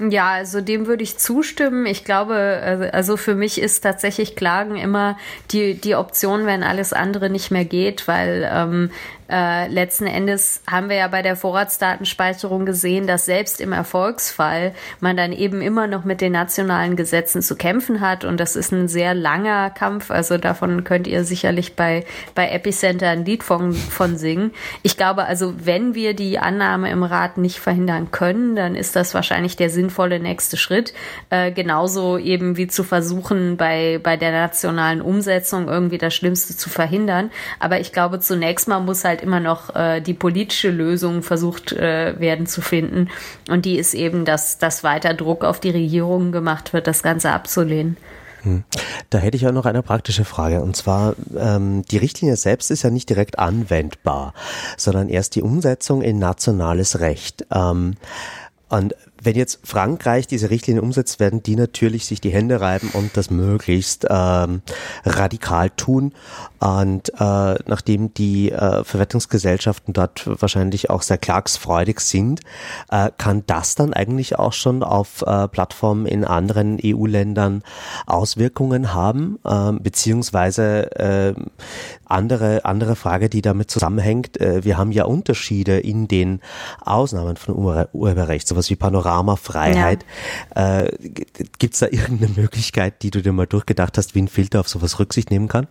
[0.00, 1.84] Ja, also dem würde ich zustimmen.
[1.84, 5.18] Ich glaube, also, also für mich ist tatsächlich Klagen immer
[5.50, 8.90] die, die Option, wenn alles andere nicht mehr geht, weil ähm,
[9.32, 15.16] äh, letzten Endes haben wir ja bei der Vorratsdatenspeicherung gesehen, dass selbst im Erfolgsfall man
[15.16, 18.26] dann eben immer noch mit den nationalen Gesetzen zu kämpfen hat.
[18.26, 20.10] Und das ist ein sehr langer Kampf.
[20.10, 22.04] Also davon könnt ihr sicherlich bei,
[22.34, 24.50] bei Epicenter ein Lied von, von singen.
[24.82, 29.14] Ich glaube also, wenn wir die Annahme im Rat nicht verhindern können, dann ist das
[29.14, 30.92] wahrscheinlich der sinnvolle nächste Schritt.
[31.30, 36.68] Äh, genauso eben wie zu versuchen, bei, bei der nationalen Umsetzung irgendwie das Schlimmste zu
[36.68, 37.30] verhindern.
[37.58, 42.18] Aber ich glaube, zunächst mal muss halt immer noch äh, die politische Lösung versucht äh,
[42.18, 43.08] werden zu finden.
[43.48, 47.30] Und die ist eben, dass, dass weiter Druck auf die Regierungen gemacht wird, das Ganze
[47.30, 47.96] abzulehnen.
[48.42, 48.64] Hm.
[49.10, 50.62] Da hätte ich auch noch eine praktische Frage.
[50.62, 54.34] Und zwar, ähm, die Richtlinie selbst ist ja nicht direkt anwendbar,
[54.76, 57.46] sondern erst die Umsetzung in nationales Recht.
[57.52, 57.94] Ähm,
[58.68, 58.94] und
[59.24, 63.30] wenn jetzt Frankreich diese Richtlinie umsetzt, werden die natürlich sich die Hände reiben und das
[63.30, 64.62] möglichst ähm,
[65.04, 66.12] radikal tun.
[66.58, 72.40] Und äh, nachdem die äh, Verwertungsgesellschaften dort wahrscheinlich auch sehr klagsfreudig sind,
[72.90, 77.62] äh, kann das dann eigentlich auch schon auf äh, Plattformen in anderen EU-Ländern
[78.06, 81.34] Auswirkungen haben, äh, beziehungsweise äh,
[82.12, 84.40] andere andere Frage, die damit zusammenhängt.
[84.40, 86.40] Äh, wir haben ja Unterschiede in den
[86.80, 90.04] Ausnahmen von Ur Urheberrecht, sowas wie Panorama Panorama-Freiheit.
[90.54, 90.80] Ja.
[90.80, 90.98] Äh,
[91.58, 94.68] Gibt es da irgendeine Möglichkeit, die du dir mal durchgedacht hast, wie ein Filter auf
[94.68, 95.66] sowas Rücksicht nehmen kann?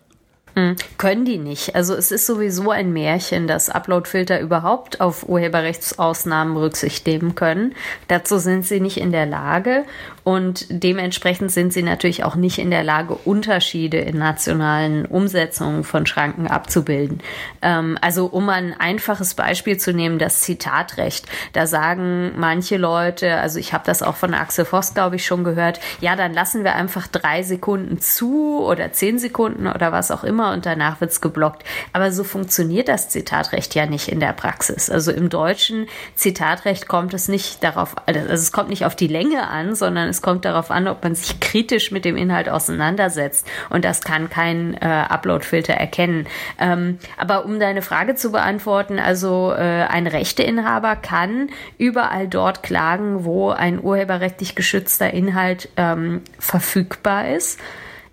[0.56, 0.76] Mhm.
[0.98, 1.76] Können die nicht.
[1.76, 7.74] Also es ist sowieso ein Märchen, dass Uploadfilter überhaupt auf Urheberrechtsausnahmen Rücksicht nehmen können.
[8.08, 9.86] Dazu sind sie nicht in der Lage
[10.24, 16.06] und dementsprechend sind sie natürlich auch nicht in der Lage, Unterschiede in nationalen Umsetzungen von
[16.06, 17.22] Schranken abzubilden.
[17.62, 21.26] Ähm, also um ein einfaches Beispiel zu nehmen, das Zitatrecht.
[21.54, 25.44] Da sagen manche Leute, also ich habe das auch von Axel Voss, glaube ich, schon
[25.44, 30.24] gehört, ja, dann lassen wir einfach drei Sekunden zu oder zehn Sekunden oder was auch
[30.24, 31.64] immer und danach wird's geblockt.
[31.94, 34.90] Aber so funktioniert das Zitatrecht ja nicht in der Praxis.
[34.90, 39.48] Also im deutschen Zitatrecht kommt es nicht darauf, also es kommt nicht auf die Länge
[39.48, 43.48] an, sondern es kommt darauf an, ob man sich kritisch mit dem Inhalt auseinandersetzt.
[43.70, 46.28] Und das kann kein äh, Upload-Filter erkennen.
[46.60, 53.24] Ähm, aber um deine Frage zu beantworten, also äh, ein Rechteinhaber kann überall dort klagen,
[53.26, 57.60] wo ein urheberrechtlich geschützter Inhalt ähm, verfügbar ist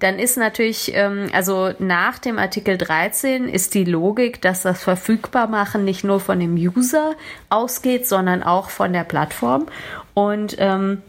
[0.00, 5.84] dann ist natürlich, ähm, also nach dem Artikel 13 ist die Logik, dass das Verfügbarmachen
[5.84, 7.14] nicht nur von dem User
[7.48, 9.66] ausgeht, sondern auch von der Plattform.
[10.14, 11.02] Und ähm,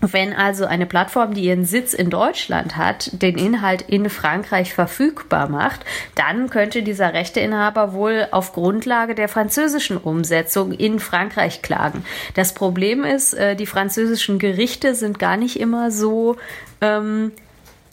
[0.00, 5.48] wenn also eine Plattform, die ihren Sitz in Deutschland hat, den Inhalt in Frankreich verfügbar
[5.48, 12.04] macht, dann könnte dieser Rechteinhaber wohl auf Grundlage der französischen Umsetzung in Frankreich klagen.
[12.34, 16.36] Das Problem ist, äh, die französischen Gerichte sind gar nicht immer so
[16.80, 17.32] ähm,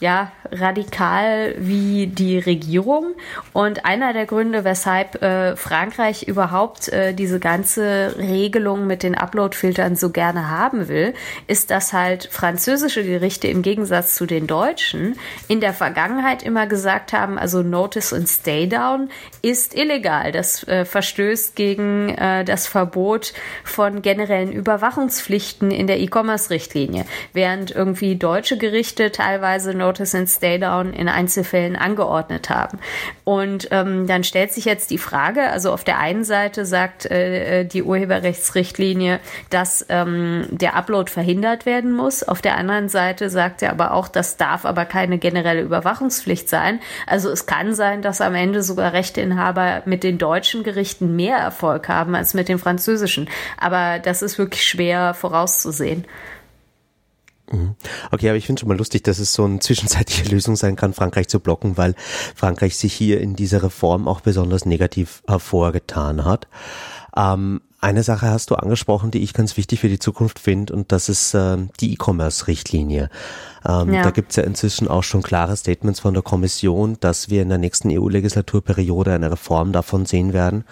[0.00, 3.14] ja, radikal wie die Regierung.
[3.52, 9.96] Und einer der Gründe, weshalb äh, Frankreich überhaupt äh, diese ganze Regelung mit den Upload-Filtern
[9.96, 11.14] so gerne haben will,
[11.46, 15.16] ist, dass halt französische Gerichte im Gegensatz zu den deutschen
[15.48, 19.10] in der Vergangenheit immer gesagt haben, also Notice und Stay Down
[19.42, 20.30] ist illegal.
[20.32, 23.32] Das äh, verstößt gegen äh, das Verbot
[23.64, 27.04] von generellen Überwachungspflichten in der E-Commerce-Richtlinie.
[27.32, 32.78] Während irgendwie deutsche Gerichte teilweise Notice and Stay Down in Einzelfällen angeordnet haben.
[33.24, 37.64] Und ähm, dann stellt sich jetzt die Frage, also auf der einen Seite sagt äh,
[37.64, 39.18] die Urheberrechtsrichtlinie,
[39.48, 42.22] dass ähm, der Upload verhindert werden muss.
[42.22, 46.80] Auf der anderen Seite sagt er aber auch, das darf aber keine generelle Überwachungspflicht sein.
[47.06, 51.88] Also es kann sein, dass am Ende sogar Rechteinhaber mit den deutschen Gerichten mehr Erfolg
[51.88, 53.30] haben als mit den französischen.
[53.56, 56.04] Aber das ist wirklich schwer vorauszusehen.
[57.50, 57.74] Mhm.
[58.10, 60.92] Okay, aber ich finde schon mal lustig, dass es so eine zwischenzeitliche Lösung sein kann,
[60.92, 61.94] Frankreich zu blocken, weil
[62.34, 66.48] Frankreich sich hier in dieser Reform auch besonders negativ hervorgetan hat.
[67.16, 70.90] Ähm, eine Sache hast du angesprochen, die ich ganz wichtig für die Zukunft finde, und
[70.90, 73.08] das ist äh, die E-Commerce-Richtlinie.
[73.68, 74.02] Ähm, ja.
[74.02, 77.50] Da gibt es ja inzwischen auch schon klare Statements von der Kommission, dass wir in
[77.50, 80.64] der nächsten EU-Legislaturperiode eine Reform davon sehen werden.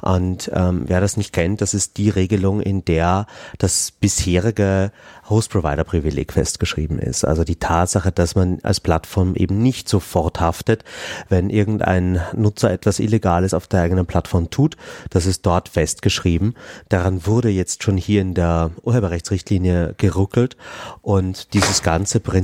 [0.00, 3.26] Und ähm, wer das nicht kennt, das ist die Regelung, in der
[3.58, 4.92] das bisherige
[5.28, 7.24] Host-Provider-Privileg festgeschrieben ist.
[7.24, 10.84] Also die Tatsache, dass man als Plattform eben nicht sofort haftet,
[11.28, 14.76] wenn irgendein Nutzer etwas Illegales auf der eigenen Plattform tut.
[15.10, 16.54] Das ist dort festgeschrieben.
[16.88, 20.56] Daran wurde jetzt schon hier in der Urheberrechtsrichtlinie geruckelt
[21.02, 22.37] und dieses ganze Prinzip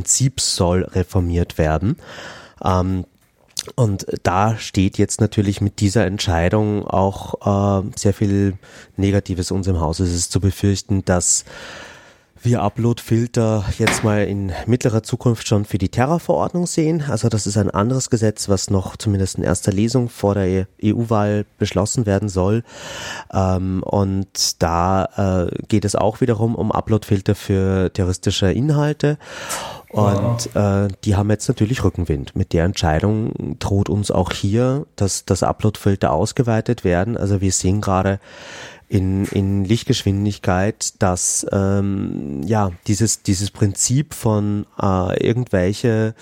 [0.57, 1.97] soll reformiert werden.
[2.63, 3.05] Ähm,
[3.77, 8.55] und da steht jetzt natürlich mit dieser Entscheidung auch äh, sehr viel
[8.97, 10.01] Negatives uns im Haus.
[10.01, 11.45] Es ist zu befürchten, dass
[12.45, 17.03] wir Upload-Filter jetzt mal in mittlerer Zukunft schon für die Terra-Verordnung sehen.
[17.09, 21.47] Also das ist ein anderes Gesetz, was noch zumindest in erster Lesung vor der EU-Wahl
[21.59, 22.63] beschlossen werden soll.
[23.33, 29.17] Ähm, und da äh, geht es auch wiederum um Upload-Filter für terroristische Inhalte.
[29.95, 32.35] Und äh, die haben jetzt natürlich Rückenwind.
[32.35, 37.17] Mit der Entscheidung droht uns auch hier, dass das Upload-Filter ausgeweitet werden.
[37.17, 38.19] Also wir sehen gerade,
[38.95, 46.15] in, in Lichtgeschwindigkeit, dass ähm, ja dieses dieses Prinzip von äh, irgendwelche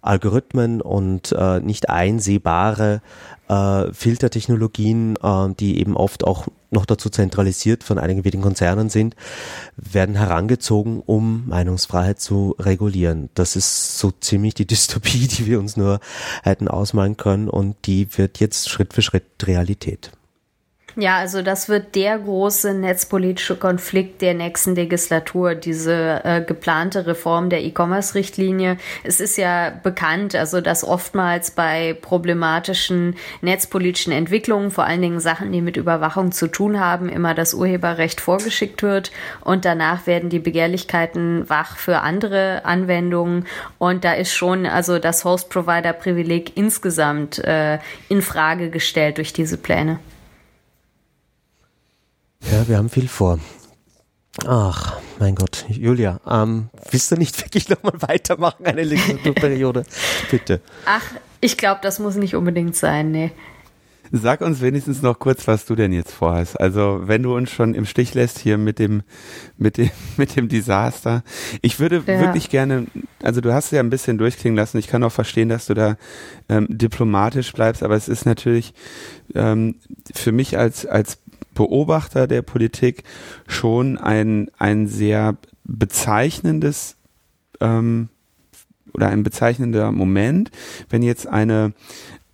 [0.00, 3.02] Algorithmen und äh, nicht einsehbare
[3.48, 9.14] äh, Filtertechnologien, äh, die eben oft auch noch dazu zentralisiert von einigen wenigen Konzernen sind,
[9.76, 13.28] werden herangezogen, um Meinungsfreiheit zu regulieren.
[13.34, 16.00] Das ist so ziemlich die Dystopie, die wir uns nur
[16.42, 20.10] hätten ausmalen können und die wird jetzt Schritt für Schritt Realität.
[20.96, 27.50] Ja, also das wird der große netzpolitische Konflikt der nächsten Legislatur, diese äh, geplante Reform
[27.50, 28.76] der E-Commerce-Richtlinie.
[29.02, 35.50] Es ist ja bekannt, also dass oftmals bei problematischen netzpolitischen Entwicklungen, vor allen Dingen Sachen,
[35.50, 40.38] die mit Überwachung zu tun haben, immer das Urheberrecht vorgeschickt wird und danach werden die
[40.38, 43.46] Begehrlichkeiten wach für andere Anwendungen
[43.78, 49.98] und da ist schon also das Host-Provider-Privileg insgesamt äh, in Frage gestellt durch diese Pläne.
[52.52, 53.38] Ja, wir haben viel vor.
[54.46, 59.84] Ach, mein Gott, Julia, ähm, willst du nicht wirklich nochmal weitermachen, eine Legislaturperiode?
[60.30, 60.60] Bitte.
[60.86, 61.04] Ach,
[61.40, 63.30] ich glaube, das muss nicht unbedingt sein, nee.
[64.12, 66.60] Sag uns wenigstens noch kurz, was du denn jetzt vorhast.
[66.60, 69.02] Also, wenn du uns schon im Stich lässt hier mit dem,
[69.56, 71.22] mit dem, mit dem Desaster.
[71.62, 72.20] Ich würde ja.
[72.20, 72.86] wirklich gerne,
[73.22, 74.78] also du hast ja ein bisschen durchklingen lassen.
[74.78, 75.96] Ich kann auch verstehen, dass du da
[76.48, 78.74] ähm, diplomatisch bleibst, aber es ist natürlich
[79.34, 79.76] ähm,
[80.14, 81.18] für mich als, als
[81.54, 83.04] Beobachter der Politik
[83.46, 86.96] schon ein, ein sehr bezeichnendes
[87.60, 88.08] ähm,
[88.92, 90.50] oder ein bezeichnender Moment,
[90.88, 91.72] wenn jetzt eine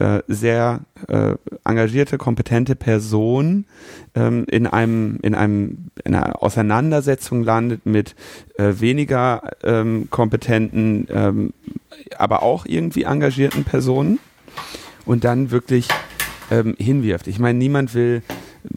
[0.00, 3.66] äh, sehr äh, engagierte, kompetente Person
[4.14, 8.14] ähm, in einem in einem in einer Auseinandersetzung landet mit
[8.56, 11.52] äh, weniger ähm, kompetenten, ähm,
[12.18, 14.18] aber auch irgendwie engagierten Personen
[15.04, 15.88] und dann wirklich
[16.50, 17.26] ähm, hinwirft.
[17.26, 18.22] Ich meine, niemand will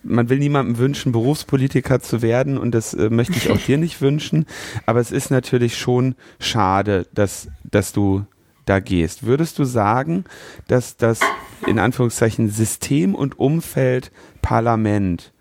[0.04, 4.02] man will niemandem wünschen, Berufspolitiker zu werden und das äh, möchte ich auch dir nicht
[4.02, 4.46] wünschen.
[4.86, 8.26] Aber es ist natürlich schon schade, dass, dass du
[8.66, 9.26] da gehst.
[9.26, 10.26] Würdest du sagen,
[10.68, 11.20] dass das
[11.68, 14.12] in Anführungszeichen System und Umfeld
[14.42, 15.34] Parlament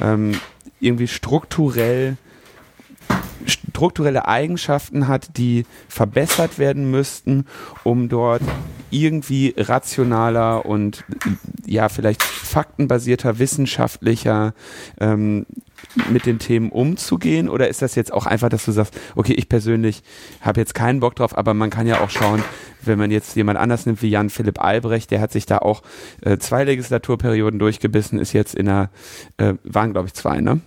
[0.00, 0.38] ähm,
[0.80, 2.16] irgendwie strukturell
[3.70, 7.46] strukturelle Eigenschaften hat, die verbessert werden müssten,
[7.84, 8.42] um dort
[8.90, 11.04] irgendwie rationaler und
[11.66, 14.54] ja vielleicht faktenbasierter, wissenschaftlicher
[15.00, 15.46] ähm,
[16.10, 17.48] mit den Themen umzugehen?
[17.48, 20.02] Oder ist das jetzt auch einfach, dass du sagst, okay, ich persönlich
[20.40, 22.42] habe jetzt keinen Bock drauf, aber man kann ja auch schauen,
[22.82, 25.82] wenn man jetzt jemand anders nimmt wie Jan Philipp Albrecht, der hat sich da auch
[26.22, 28.90] äh, zwei Legislaturperioden durchgebissen, ist jetzt in einer,
[29.36, 30.60] äh, waren glaube ich zwei, ne?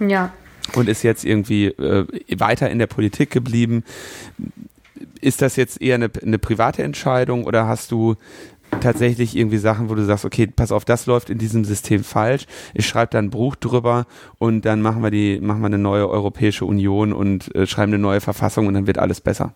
[0.00, 0.32] Ja.
[0.74, 2.06] Und ist jetzt irgendwie äh,
[2.38, 3.84] weiter in der Politik geblieben.
[5.20, 8.16] Ist das jetzt eher eine, eine private Entscheidung oder hast du
[8.80, 12.46] tatsächlich irgendwie Sachen, wo du sagst, okay, pass auf, das läuft in diesem System falsch.
[12.74, 14.06] Ich schreibe da ein Buch drüber
[14.38, 18.00] und dann machen wir die, machen wir eine neue Europäische Union und äh, schreiben eine
[18.00, 19.54] neue Verfassung und dann wird alles besser.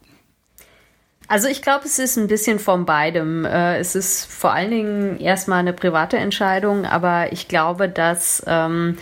[1.27, 3.45] Also ich glaube, es ist ein bisschen von beidem.
[3.45, 8.99] Äh, es ist vor allen Dingen erstmal eine private Entscheidung, aber ich glaube, dass ähm,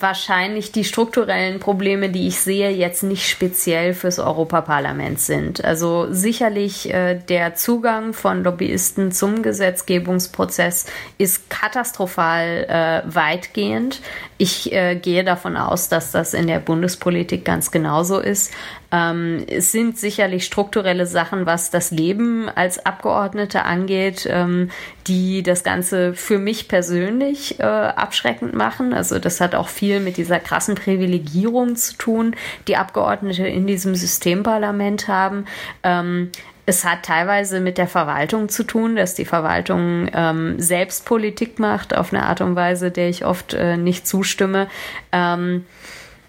[0.00, 5.64] wahrscheinlich die strukturellen Probleme, die ich sehe, jetzt nicht speziell fürs Europaparlament sind.
[5.64, 10.86] Also sicherlich äh, der Zugang von Lobbyisten zum Gesetzgebungsprozess
[11.18, 14.00] ist katastrophal äh, weitgehend.
[14.36, 18.52] Ich äh, gehe davon aus, dass das in der Bundespolitik ganz genauso ist.
[18.90, 24.70] Ähm, es sind sicherlich strukturelle Sachen, was das Leben als Abgeordnete angeht, ähm,
[25.06, 28.94] die das Ganze für mich persönlich äh, abschreckend machen.
[28.94, 32.34] Also das hat auch viel mit dieser krassen Privilegierung zu tun,
[32.66, 35.44] die Abgeordnete in diesem Systemparlament haben.
[35.82, 36.30] Ähm,
[36.68, 41.96] es hat teilweise mit der Verwaltung zu tun, dass die Verwaltung ähm, selbst Politik macht
[41.96, 44.68] auf eine Art und Weise, der ich oft äh, nicht zustimme.
[45.10, 45.64] Ähm,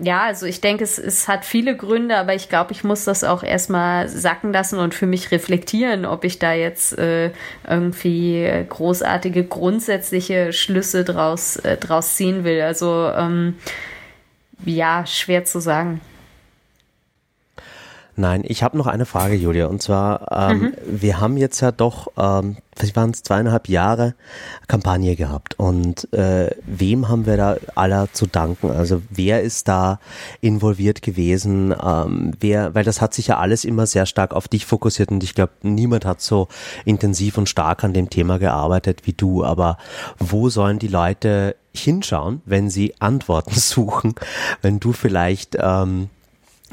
[0.01, 3.25] ja, also ich denke, es, es hat viele Gründe, aber ich glaube, ich muss das
[3.25, 7.31] auch erstmal sacken lassen und für mich reflektieren, ob ich da jetzt äh,
[7.67, 12.61] irgendwie großartige grundsätzliche Schlüsse draus, äh, draus ziehen will.
[12.61, 13.55] Also ähm,
[14.65, 15.99] ja, schwer zu sagen.
[18.20, 19.67] Nein, ich habe noch eine Frage, Julia.
[19.67, 20.74] Und zwar, ähm, mhm.
[20.86, 22.57] wir haben jetzt ja doch, ähm,
[22.93, 24.13] waren es zweieinhalb Jahre
[24.67, 25.57] Kampagne gehabt.
[25.57, 28.72] Und äh, wem haben wir da aller zu danken?
[28.72, 30.01] Also wer ist da
[30.41, 31.74] involviert gewesen?
[31.82, 35.24] Ähm, wer, weil das hat sich ja alles immer sehr stark auf dich fokussiert und
[35.24, 36.49] ich glaube, niemand hat so
[36.84, 39.45] intensiv und stark an dem Thema gearbeitet wie du.
[39.45, 39.78] Aber
[40.17, 44.15] wo sollen die Leute hinschauen, wenn sie Antworten suchen?
[44.61, 46.09] Wenn du vielleicht ähm,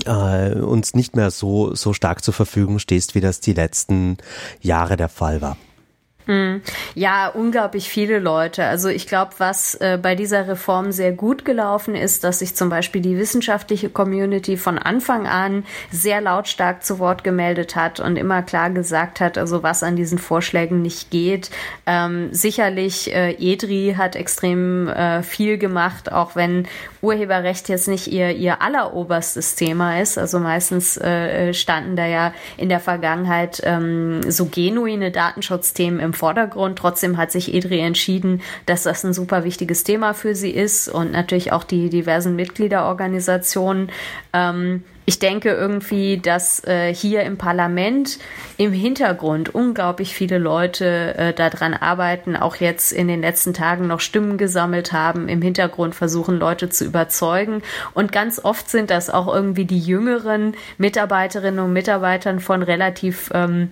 [0.05, 4.19] äh, uns nicht mehr so, so stark zur Verfügung stehst, wie das die letzten
[4.61, 5.57] Jahre der Fall war.
[6.27, 6.61] Hm.
[6.97, 8.65] Ja, unglaublich viele Leute.
[8.65, 12.69] Also ich glaube, was äh, bei dieser Reform sehr gut gelaufen ist, dass sich zum
[12.69, 18.43] Beispiel die wissenschaftliche Community von Anfang an sehr lautstark zu Wort gemeldet hat und immer
[18.43, 21.51] klar gesagt hat, also was an diesen Vorschlägen nicht geht.
[21.87, 26.67] Ähm, sicherlich, äh, EDRI hat extrem äh, viel gemacht, auch wenn
[27.03, 30.19] Urheberrecht jetzt nicht ihr, ihr alleroberstes Thema ist.
[30.19, 36.79] Also meistens äh, standen da ja in der Vergangenheit ähm, so genuine Datenschutzthemen im Vordergrund.
[36.79, 41.13] Trotzdem hat sich EDRI entschieden, dass das ein super wichtiges Thema für sie ist und
[41.13, 43.91] natürlich auch die diversen Mitgliederorganisationen.
[44.33, 48.19] Ähm, ich denke irgendwie, dass äh, hier im Parlament
[48.57, 54.01] im Hintergrund unglaublich viele Leute äh, daran arbeiten, auch jetzt in den letzten Tagen noch
[54.01, 57.63] Stimmen gesammelt haben, im Hintergrund versuchen, Leute zu überzeugen.
[57.95, 63.71] Und ganz oft sind das auch irgendwie die jüngeren Mitarbeiterinnen und Mitarbeitern von relativ ähm,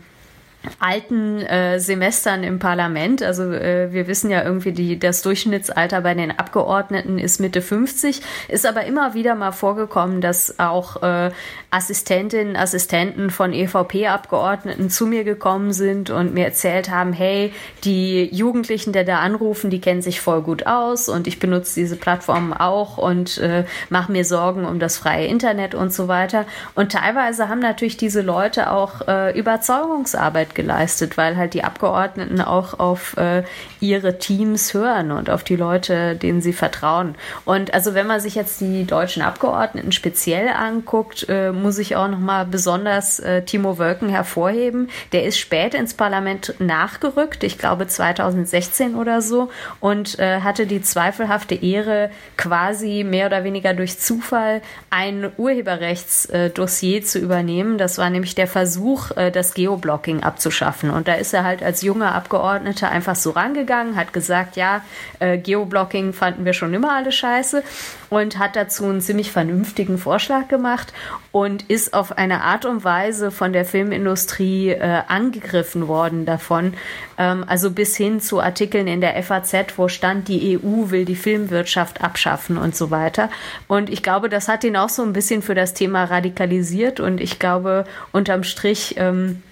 [0.78, 3.22] alten äh, Semestern im Parlament.
[3.22, 8.22] Also äh, wir wissen ja irgendwie, die, das Durchschnittsalter bei den Abgeordneten ist Mitte 50,
[8.48, 11.30] ist aber immer wieder mal vorgekommen, dass auch äh,
[11.70, 17.52] Assistentinnen, Assistenten von EVP-Abgeordneten zu mir gekommen sind und mir erzählt haben, hey,
[17.82, 21.96] die Jugendlichen, die da anrufen, die kennen sich voll gut aus und ich benutze diese
[21.96, 26.46] Plattformen auch und äh, mache mir Sorgen um das freie Internet und so weiter.
[26.74, 32.78] Und teilweise haben natürlich diese Leute auch äh, Überzeugungsarbeit geleistet, weil halt die Abgeordneten auch
[32.78, 33.42] auf äh,
[33.80, 37.14] ihre Teams hören und auf die Leute, denen sie vertrauen.
[37.44, 42.08] Und also wenn man sich jetzt die deutschen Abgeordneten speziell anguckt, äh, muss ich auch
[42.08, 44.88] nochmal besonders äh, Timo Wölken hervorheben.
[45.12, 49.50] Der ist spät ins Parlament nachgerückt, ich glaube 2016 oder so,
[49.80, 57.18] und äh, hatte die zweifelhafte Ehre, quasi mehr oder weniger durch Zufall ein Urheberrechtsdossier zu
[57.18, 57.78] übernehmen.
[57.78, 60.90] Das war nämlich der Versuch, äh, das Geoblocking abzuschaffen.
[60.90, 64.82] Und da ist er halt als junger Abgeordneter einfach so rangegangen, hat gesagt, ja,
[65.20, 67.62] äh, Geoblocking fanden wir schon immer alle scheiße
[68.10, 70.92] und hat dazu einen ziemlich vernünftigen Vorschlag gemacht
[71.32, 76.74] und ist auf eine Art und Weise von der Filmindustrie äh, angegriffen worden davon.
[77.16, 81.16] Ähm, also bis hin zu Artikeln in der FAZ, wo stand, die EU will die
[81.16, 83.30] Filmwirtschaft abschaffen und so weiter.
[83.66, 87.20] Und ich glaube, das hat ihn auch so ein bisschen für das Thema radikalisiert und
[87.20, 89.42] ich glaube, unterm Strich ähm,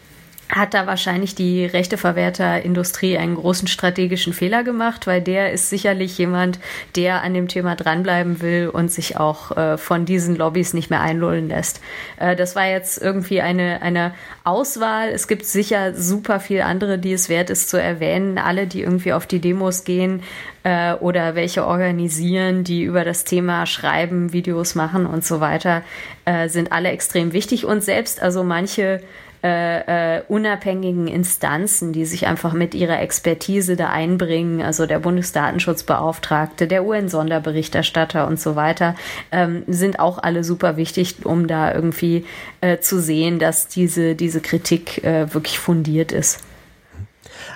[0.55, 6.59] hat da wahrscheinlich die Rechteverwerterindustrie einen großen strategischen Fehler gemacht, weil der ist sicherlich jemand,
[6.95, 11.01] der an dem Thema dranbleiben will und sich auch äh, von diesen Lobbys nicht mehr
[11.01, 11.81] einlullen lässt.
[12.19, 14.13] Äh, das war jetzt irgendwie eine, eine
[14.45, 15.09] Auswahl.
[15.09, 18.37] Es gibt sicher super viel andere, die es wert ist zu erwähnen.
[18.37, 20.23] Alle, die irgendwie auf die Demos gehen
[20.65, 25.83] äh, oder welche organisieren, die über das Thema schreiben, Videos machen und so weiter,
[26.27, 27.65] äh, sind alle extrem wichtig.
[27.65, 29.01] Und selbst also manche
[29.43, 36.67] äh, äh, unabhängigen Instanzen, die sich einfach mit ihrer Expertise da einbringen, also der Bundesdatenschutzbeauftragte,
[36.67, 38.95] der UN-Sonderberichterstatter und so weiter,
[39.33, 42.25] ähm, sind auch alle super wichtig, um da irgendwie
[42.61, 46.39] äh, zu sehen, dass diese, diese Kritik äh, wirklich fundiert ist.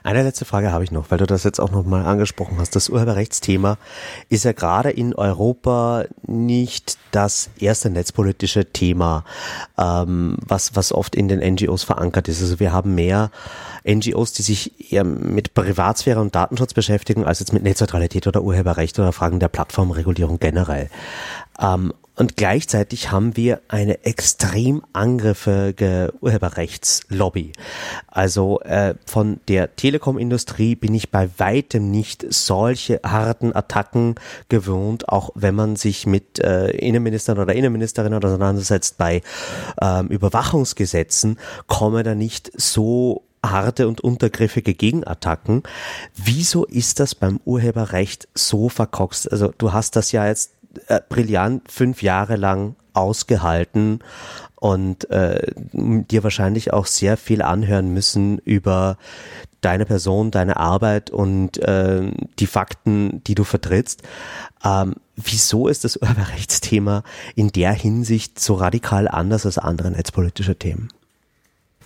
[0.03, 2.76] Eine letzte Frage habe ich noch, weil du das jetzt auch nochmal angesprochen hast.
[2.76, 3.78] Das Urheberrechtsthema
[4.28, 9.24] ist ja gerade in Europa nicht das erste netzpolitische Thema,
[9.78, 12.40] ähm, was, was oft in den NGOs verankert ist.
[12.40, 13.30] Also wir haben mehr
[13.86, 18.99] NGOs, die sich eher mit Privatsphäre und Datenschutz beschäftigen, als jetzt mit Netzneutralität oder Urheberrecht
[18.99, 20.90] oder Fragen der Plattformregulierung generell.
[21.61, 27.53] Ähm, und gleichzeitig haben wir eine extrem angriffige Urheberrechtslobby.
[28.09, 34.14] Also äh, von der Telekom-Industrie bin ich bei weitem nicht solche harten Attacken
[34.49, 39.21] gewohnt, auch wenn man sich mit äh, Innenministern oder Innenministerinnen auseinandersetzt bei
[39.83, 45.62] ähm, Überwachungsgesetzen, komme da nicht so harte und untergriffige Gegenattacken.
[46.14, 49.31] Wieso ist das beim Urheberrecht so verkorkst?
[49.31, 50.53] Also du hast das ja jetzt
[50.89, 54.01] äh, brillant fünf Jahre lang ausgehalten
[54.57, 58.97] und äh, dir wahrscheinlich auch sehr viel anhören müssen über
[59.61, 64.03] deine Person, deine Arbeit und äh, die Fakten, die du vertrittst.
[64.64, 67.03] Ähm, wieso ist das Urheberrechtsthema
[67.35, 70.89] in der Hinsicht so radikal anders als andere netzpolitische Themen?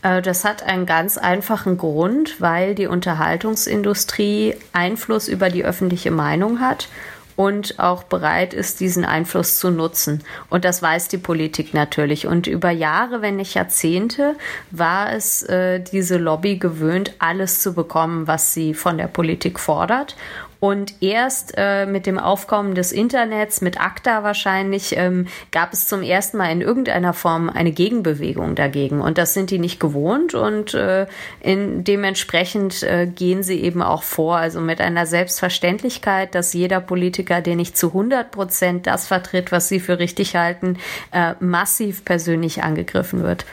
[0.03, 6.61] Äh, das hat einen ganz einfachen Grund, weil die Unterhaltungsindustrie Einfluss über die öffentliche Meinung
[6.61, 6.89] hat
[7.37, 10.23] und auch bereit ist, diesen Einfluss zu nutzen.
[10.49, 12.27] Und das weiß die Politik natürlich.
[12.27, 14.37] Und über Jahre, wenn nicht Jahrzehnte,
[14.71, 20.17] war es äh, diese Lobby gewöhnt, alles zu bekommen, was sie von der Politik fordert.
[20.61, 26.03] Und erst äh, mit dem Aufkommen des Internets, mit ACTA wahrscheinlich, ähm, gab es zum
[26.03, 29.01] ersten Mal in irgendeiner Form eine Gegenbewegung dagegen.
[29.01, 31.07] Und das sind die nicht gewohnt und äh,
[31.41, 34.37] in, dementsprechend äh, gehen sie eben auch vor.
[34.37, 39.69] Also mit einer Selbstverständlichkeit, dass jeder Politiker, der nicht zu 100 Prozent das vertritt, was
[39.69, 40.77] sie für richtig halten,
[41.13, 43.47] äh, massiv persönlich angegriffen wird.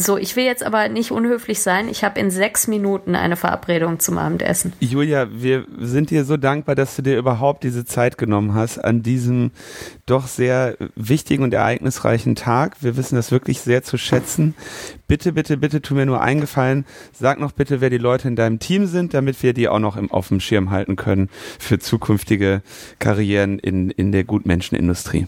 [0.00, 1.86] So, ich will jetzt aber nicht unhöflich sein.
[1.86, 4.72] Ich habe in sechs Minuten eine Verabredung zum Abendessen.
[4.80, 9.02] Julia, wir sind dir so dankbar, dass du dir überhaupt diese Zeit genommen hast an
[9.02, 9.50] diesem
[10.06, 12.76] doch sehr wichtigen und ereignisreichen Tag.
[12.80, 14.54] Wir wissen das wirklich sehr zu schätzen.
[15.06, 16.86] Bitte, bitte, bitte, tu mir nur eingefallen.
[17.12, 19.98] Sag noch bitte, wer die Leute in deinem Team sind, damit wir die auch noch
[19.98, 21.28] im, auf dem Schirm halten können
[21.58, 22.62] für zukünftige
[23.00, 25.26] Karrieren in, in der Gutmenschenindustrie.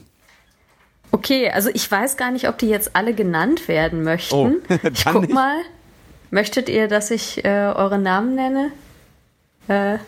[1.12, 4.34] Okay, also ich weiß gar nicht, ob die jetzt alle genannt werden möchten.
[4.34, 4.50] Oh,
[4.92, 5.32] ich guck nicht.
[5.32, 5.58] mal.
[6.30, 8.72] Möchtet ihr, dass ich äh, eure Namen nenne?
[9.68, 9.98] Äh,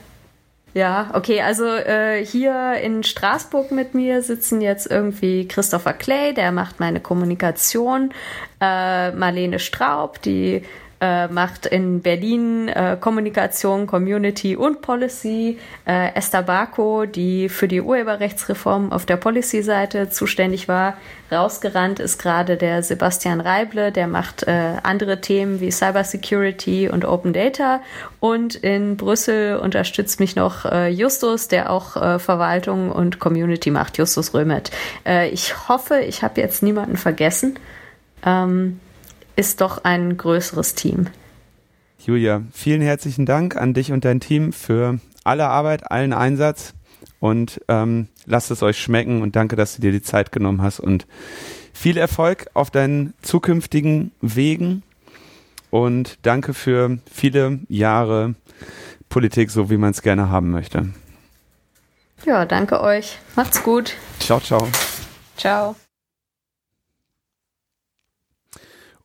[0.72, 6.50] ja, okay, also äh, hier in Straßburg mit mir sitzen jetzt irgendwie Christopher Clay, der
[6.50, 8.10] macht meine Kommunikation,
[8.60, 10.62] äh, Marlene Straub, die
[11.00, 15.58] äh, macht in Berlin äh, Kommunikation, Community und Policy.
[15.86, 20.94] Äh, Esther Barko, die für die Urheberrechtsreform auf der Policy-Seite zuständig war,
[21.30, 27.32] rausgerannt ist gerade der Sebastian Reible, der macht äh, andere Themen wie Cybersecurity und Open
[27.32, 27.80] Data.
[28.20, 33.98] Und in Brüssel unterstützt mich noch äh, Justus, der auch äh, Verwaltung und Community macht,
[33.98, 34.70] Justus Römet.
[35.04, 37.58] Äh, ich hoffe, ich habe jetzt niemanden vergessen.
[38.24, 38.80] Ähm,
[39.36, 41.06] ist doch ein größeres Team.
[41.98, 46.74] Julia, vielen herzlichen Dank an dich und dein Team für alle Arbeit, allen Einsatz
[47.18, 50.80] und ähm, lasst es euch schmecken und danke, dass du dir die Zeit genommen hast
[50.80, 51.06] und
[51.72, 54.82] viel Erfolg auf deinen zukünftigen Wegen
[55.70, 58.34] und danke für viele Jahre
[59.08, 60.88] Politik, so wie man es gerne haben möchte.
[62.24, 63.18] Ja, danke euch.
[63.36, 63.94] Macht's gut.
[64.18, 64.68] Ciao, ciao.
[65.36, 65.76] Ciao.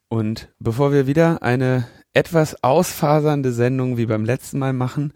[0.10, 5.14] Und bevor wir wieder eine etwas ausfasernde Sendung wie beim letzten Mal machen,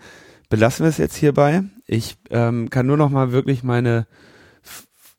[0.49, 1.63] belassen wir es jetzt hierbei.
[1.87, 4.07] Ich ähm, kann nur noch mal wirklich meine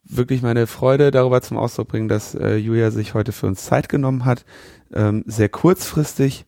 [0.06, 3.88] wirklich meine Freude darüber zum Ausdruck bringen, dass äh, Julia sich heute für uns Zeit
[3.88, 4.44] genommen hat,
[4.92, 6.46] ähm, sehr kurzfristig.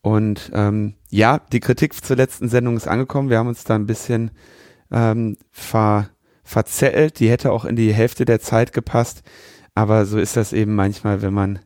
[0.00, 3.30] Und ähm, ja, die Kritik zur letzten Sendung ist angekommen.
[3.30, 4.32] Wir haben uns da ein bisschen
[4.90, 6.08] ähm, ver,
[6.42, 7.20] verzählt.
[7.20, 9.22] Die hätte auch in die Hälfte der Zeit gepasst.
[9.74, 11.60] Aber so ist das eben manchmal, wenn man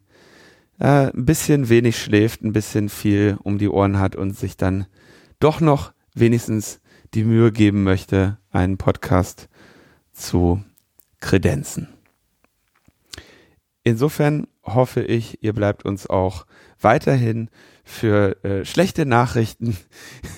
[0.78, 4.86] äh, ein bisschen wenig schläft, ein bisschen viel um die Ohren hat und sich dann
[5.38, 6.80] doch noch wenigstens
[7.14, 9.48] die Mühe geben möchte, einen Podcast
[10.12, 10.62] zu
[11.20, 11.88] kredenzen.
[13.84, 16.46] Insofern hoffe ich, ihr bleibt uns auch
[16.80, 17.50] weiterhin
[17.84, 19.76] für äh, schlechte Nachrichten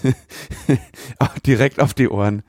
[1.47, 2.43] direkt auf die Ohren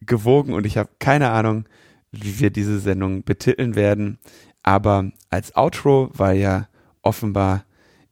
[0.00, 1.68] gewogen und ich habe keine Ahnung,
[2.10, 4.18] wie wir diese Sendung betiteln werden.
[4.62, 6.68] Aber als Outro, weil ja
[7.06, 7.64] offenbar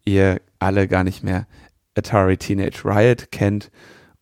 [0.04, 1.46] ihr alle gar nicht mehr
[1.94, 3.70] Atari Teenage Riot kennt.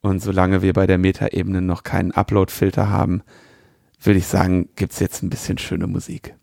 [0.01, 3.23] Und solange wir bei der Metaebene noch keinen Upload-Filter haben,
[4.01, 6.35] würde ich sagen, gibt es jetzt ein bisschen schöne Musik.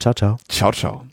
[0.00, 0.38] Ciao, ciao.
[0.48, 1.06] Ciao, ciao.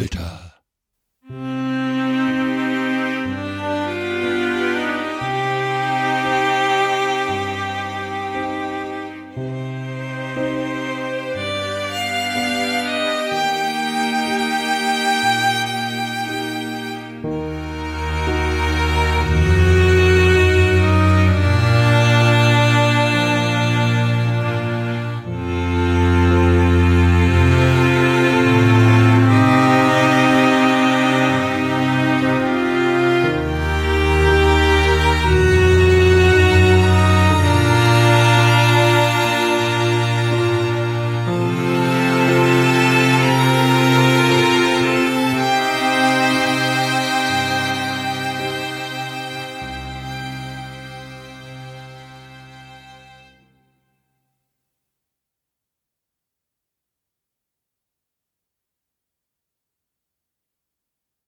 [0.00, 0.49] Twitter.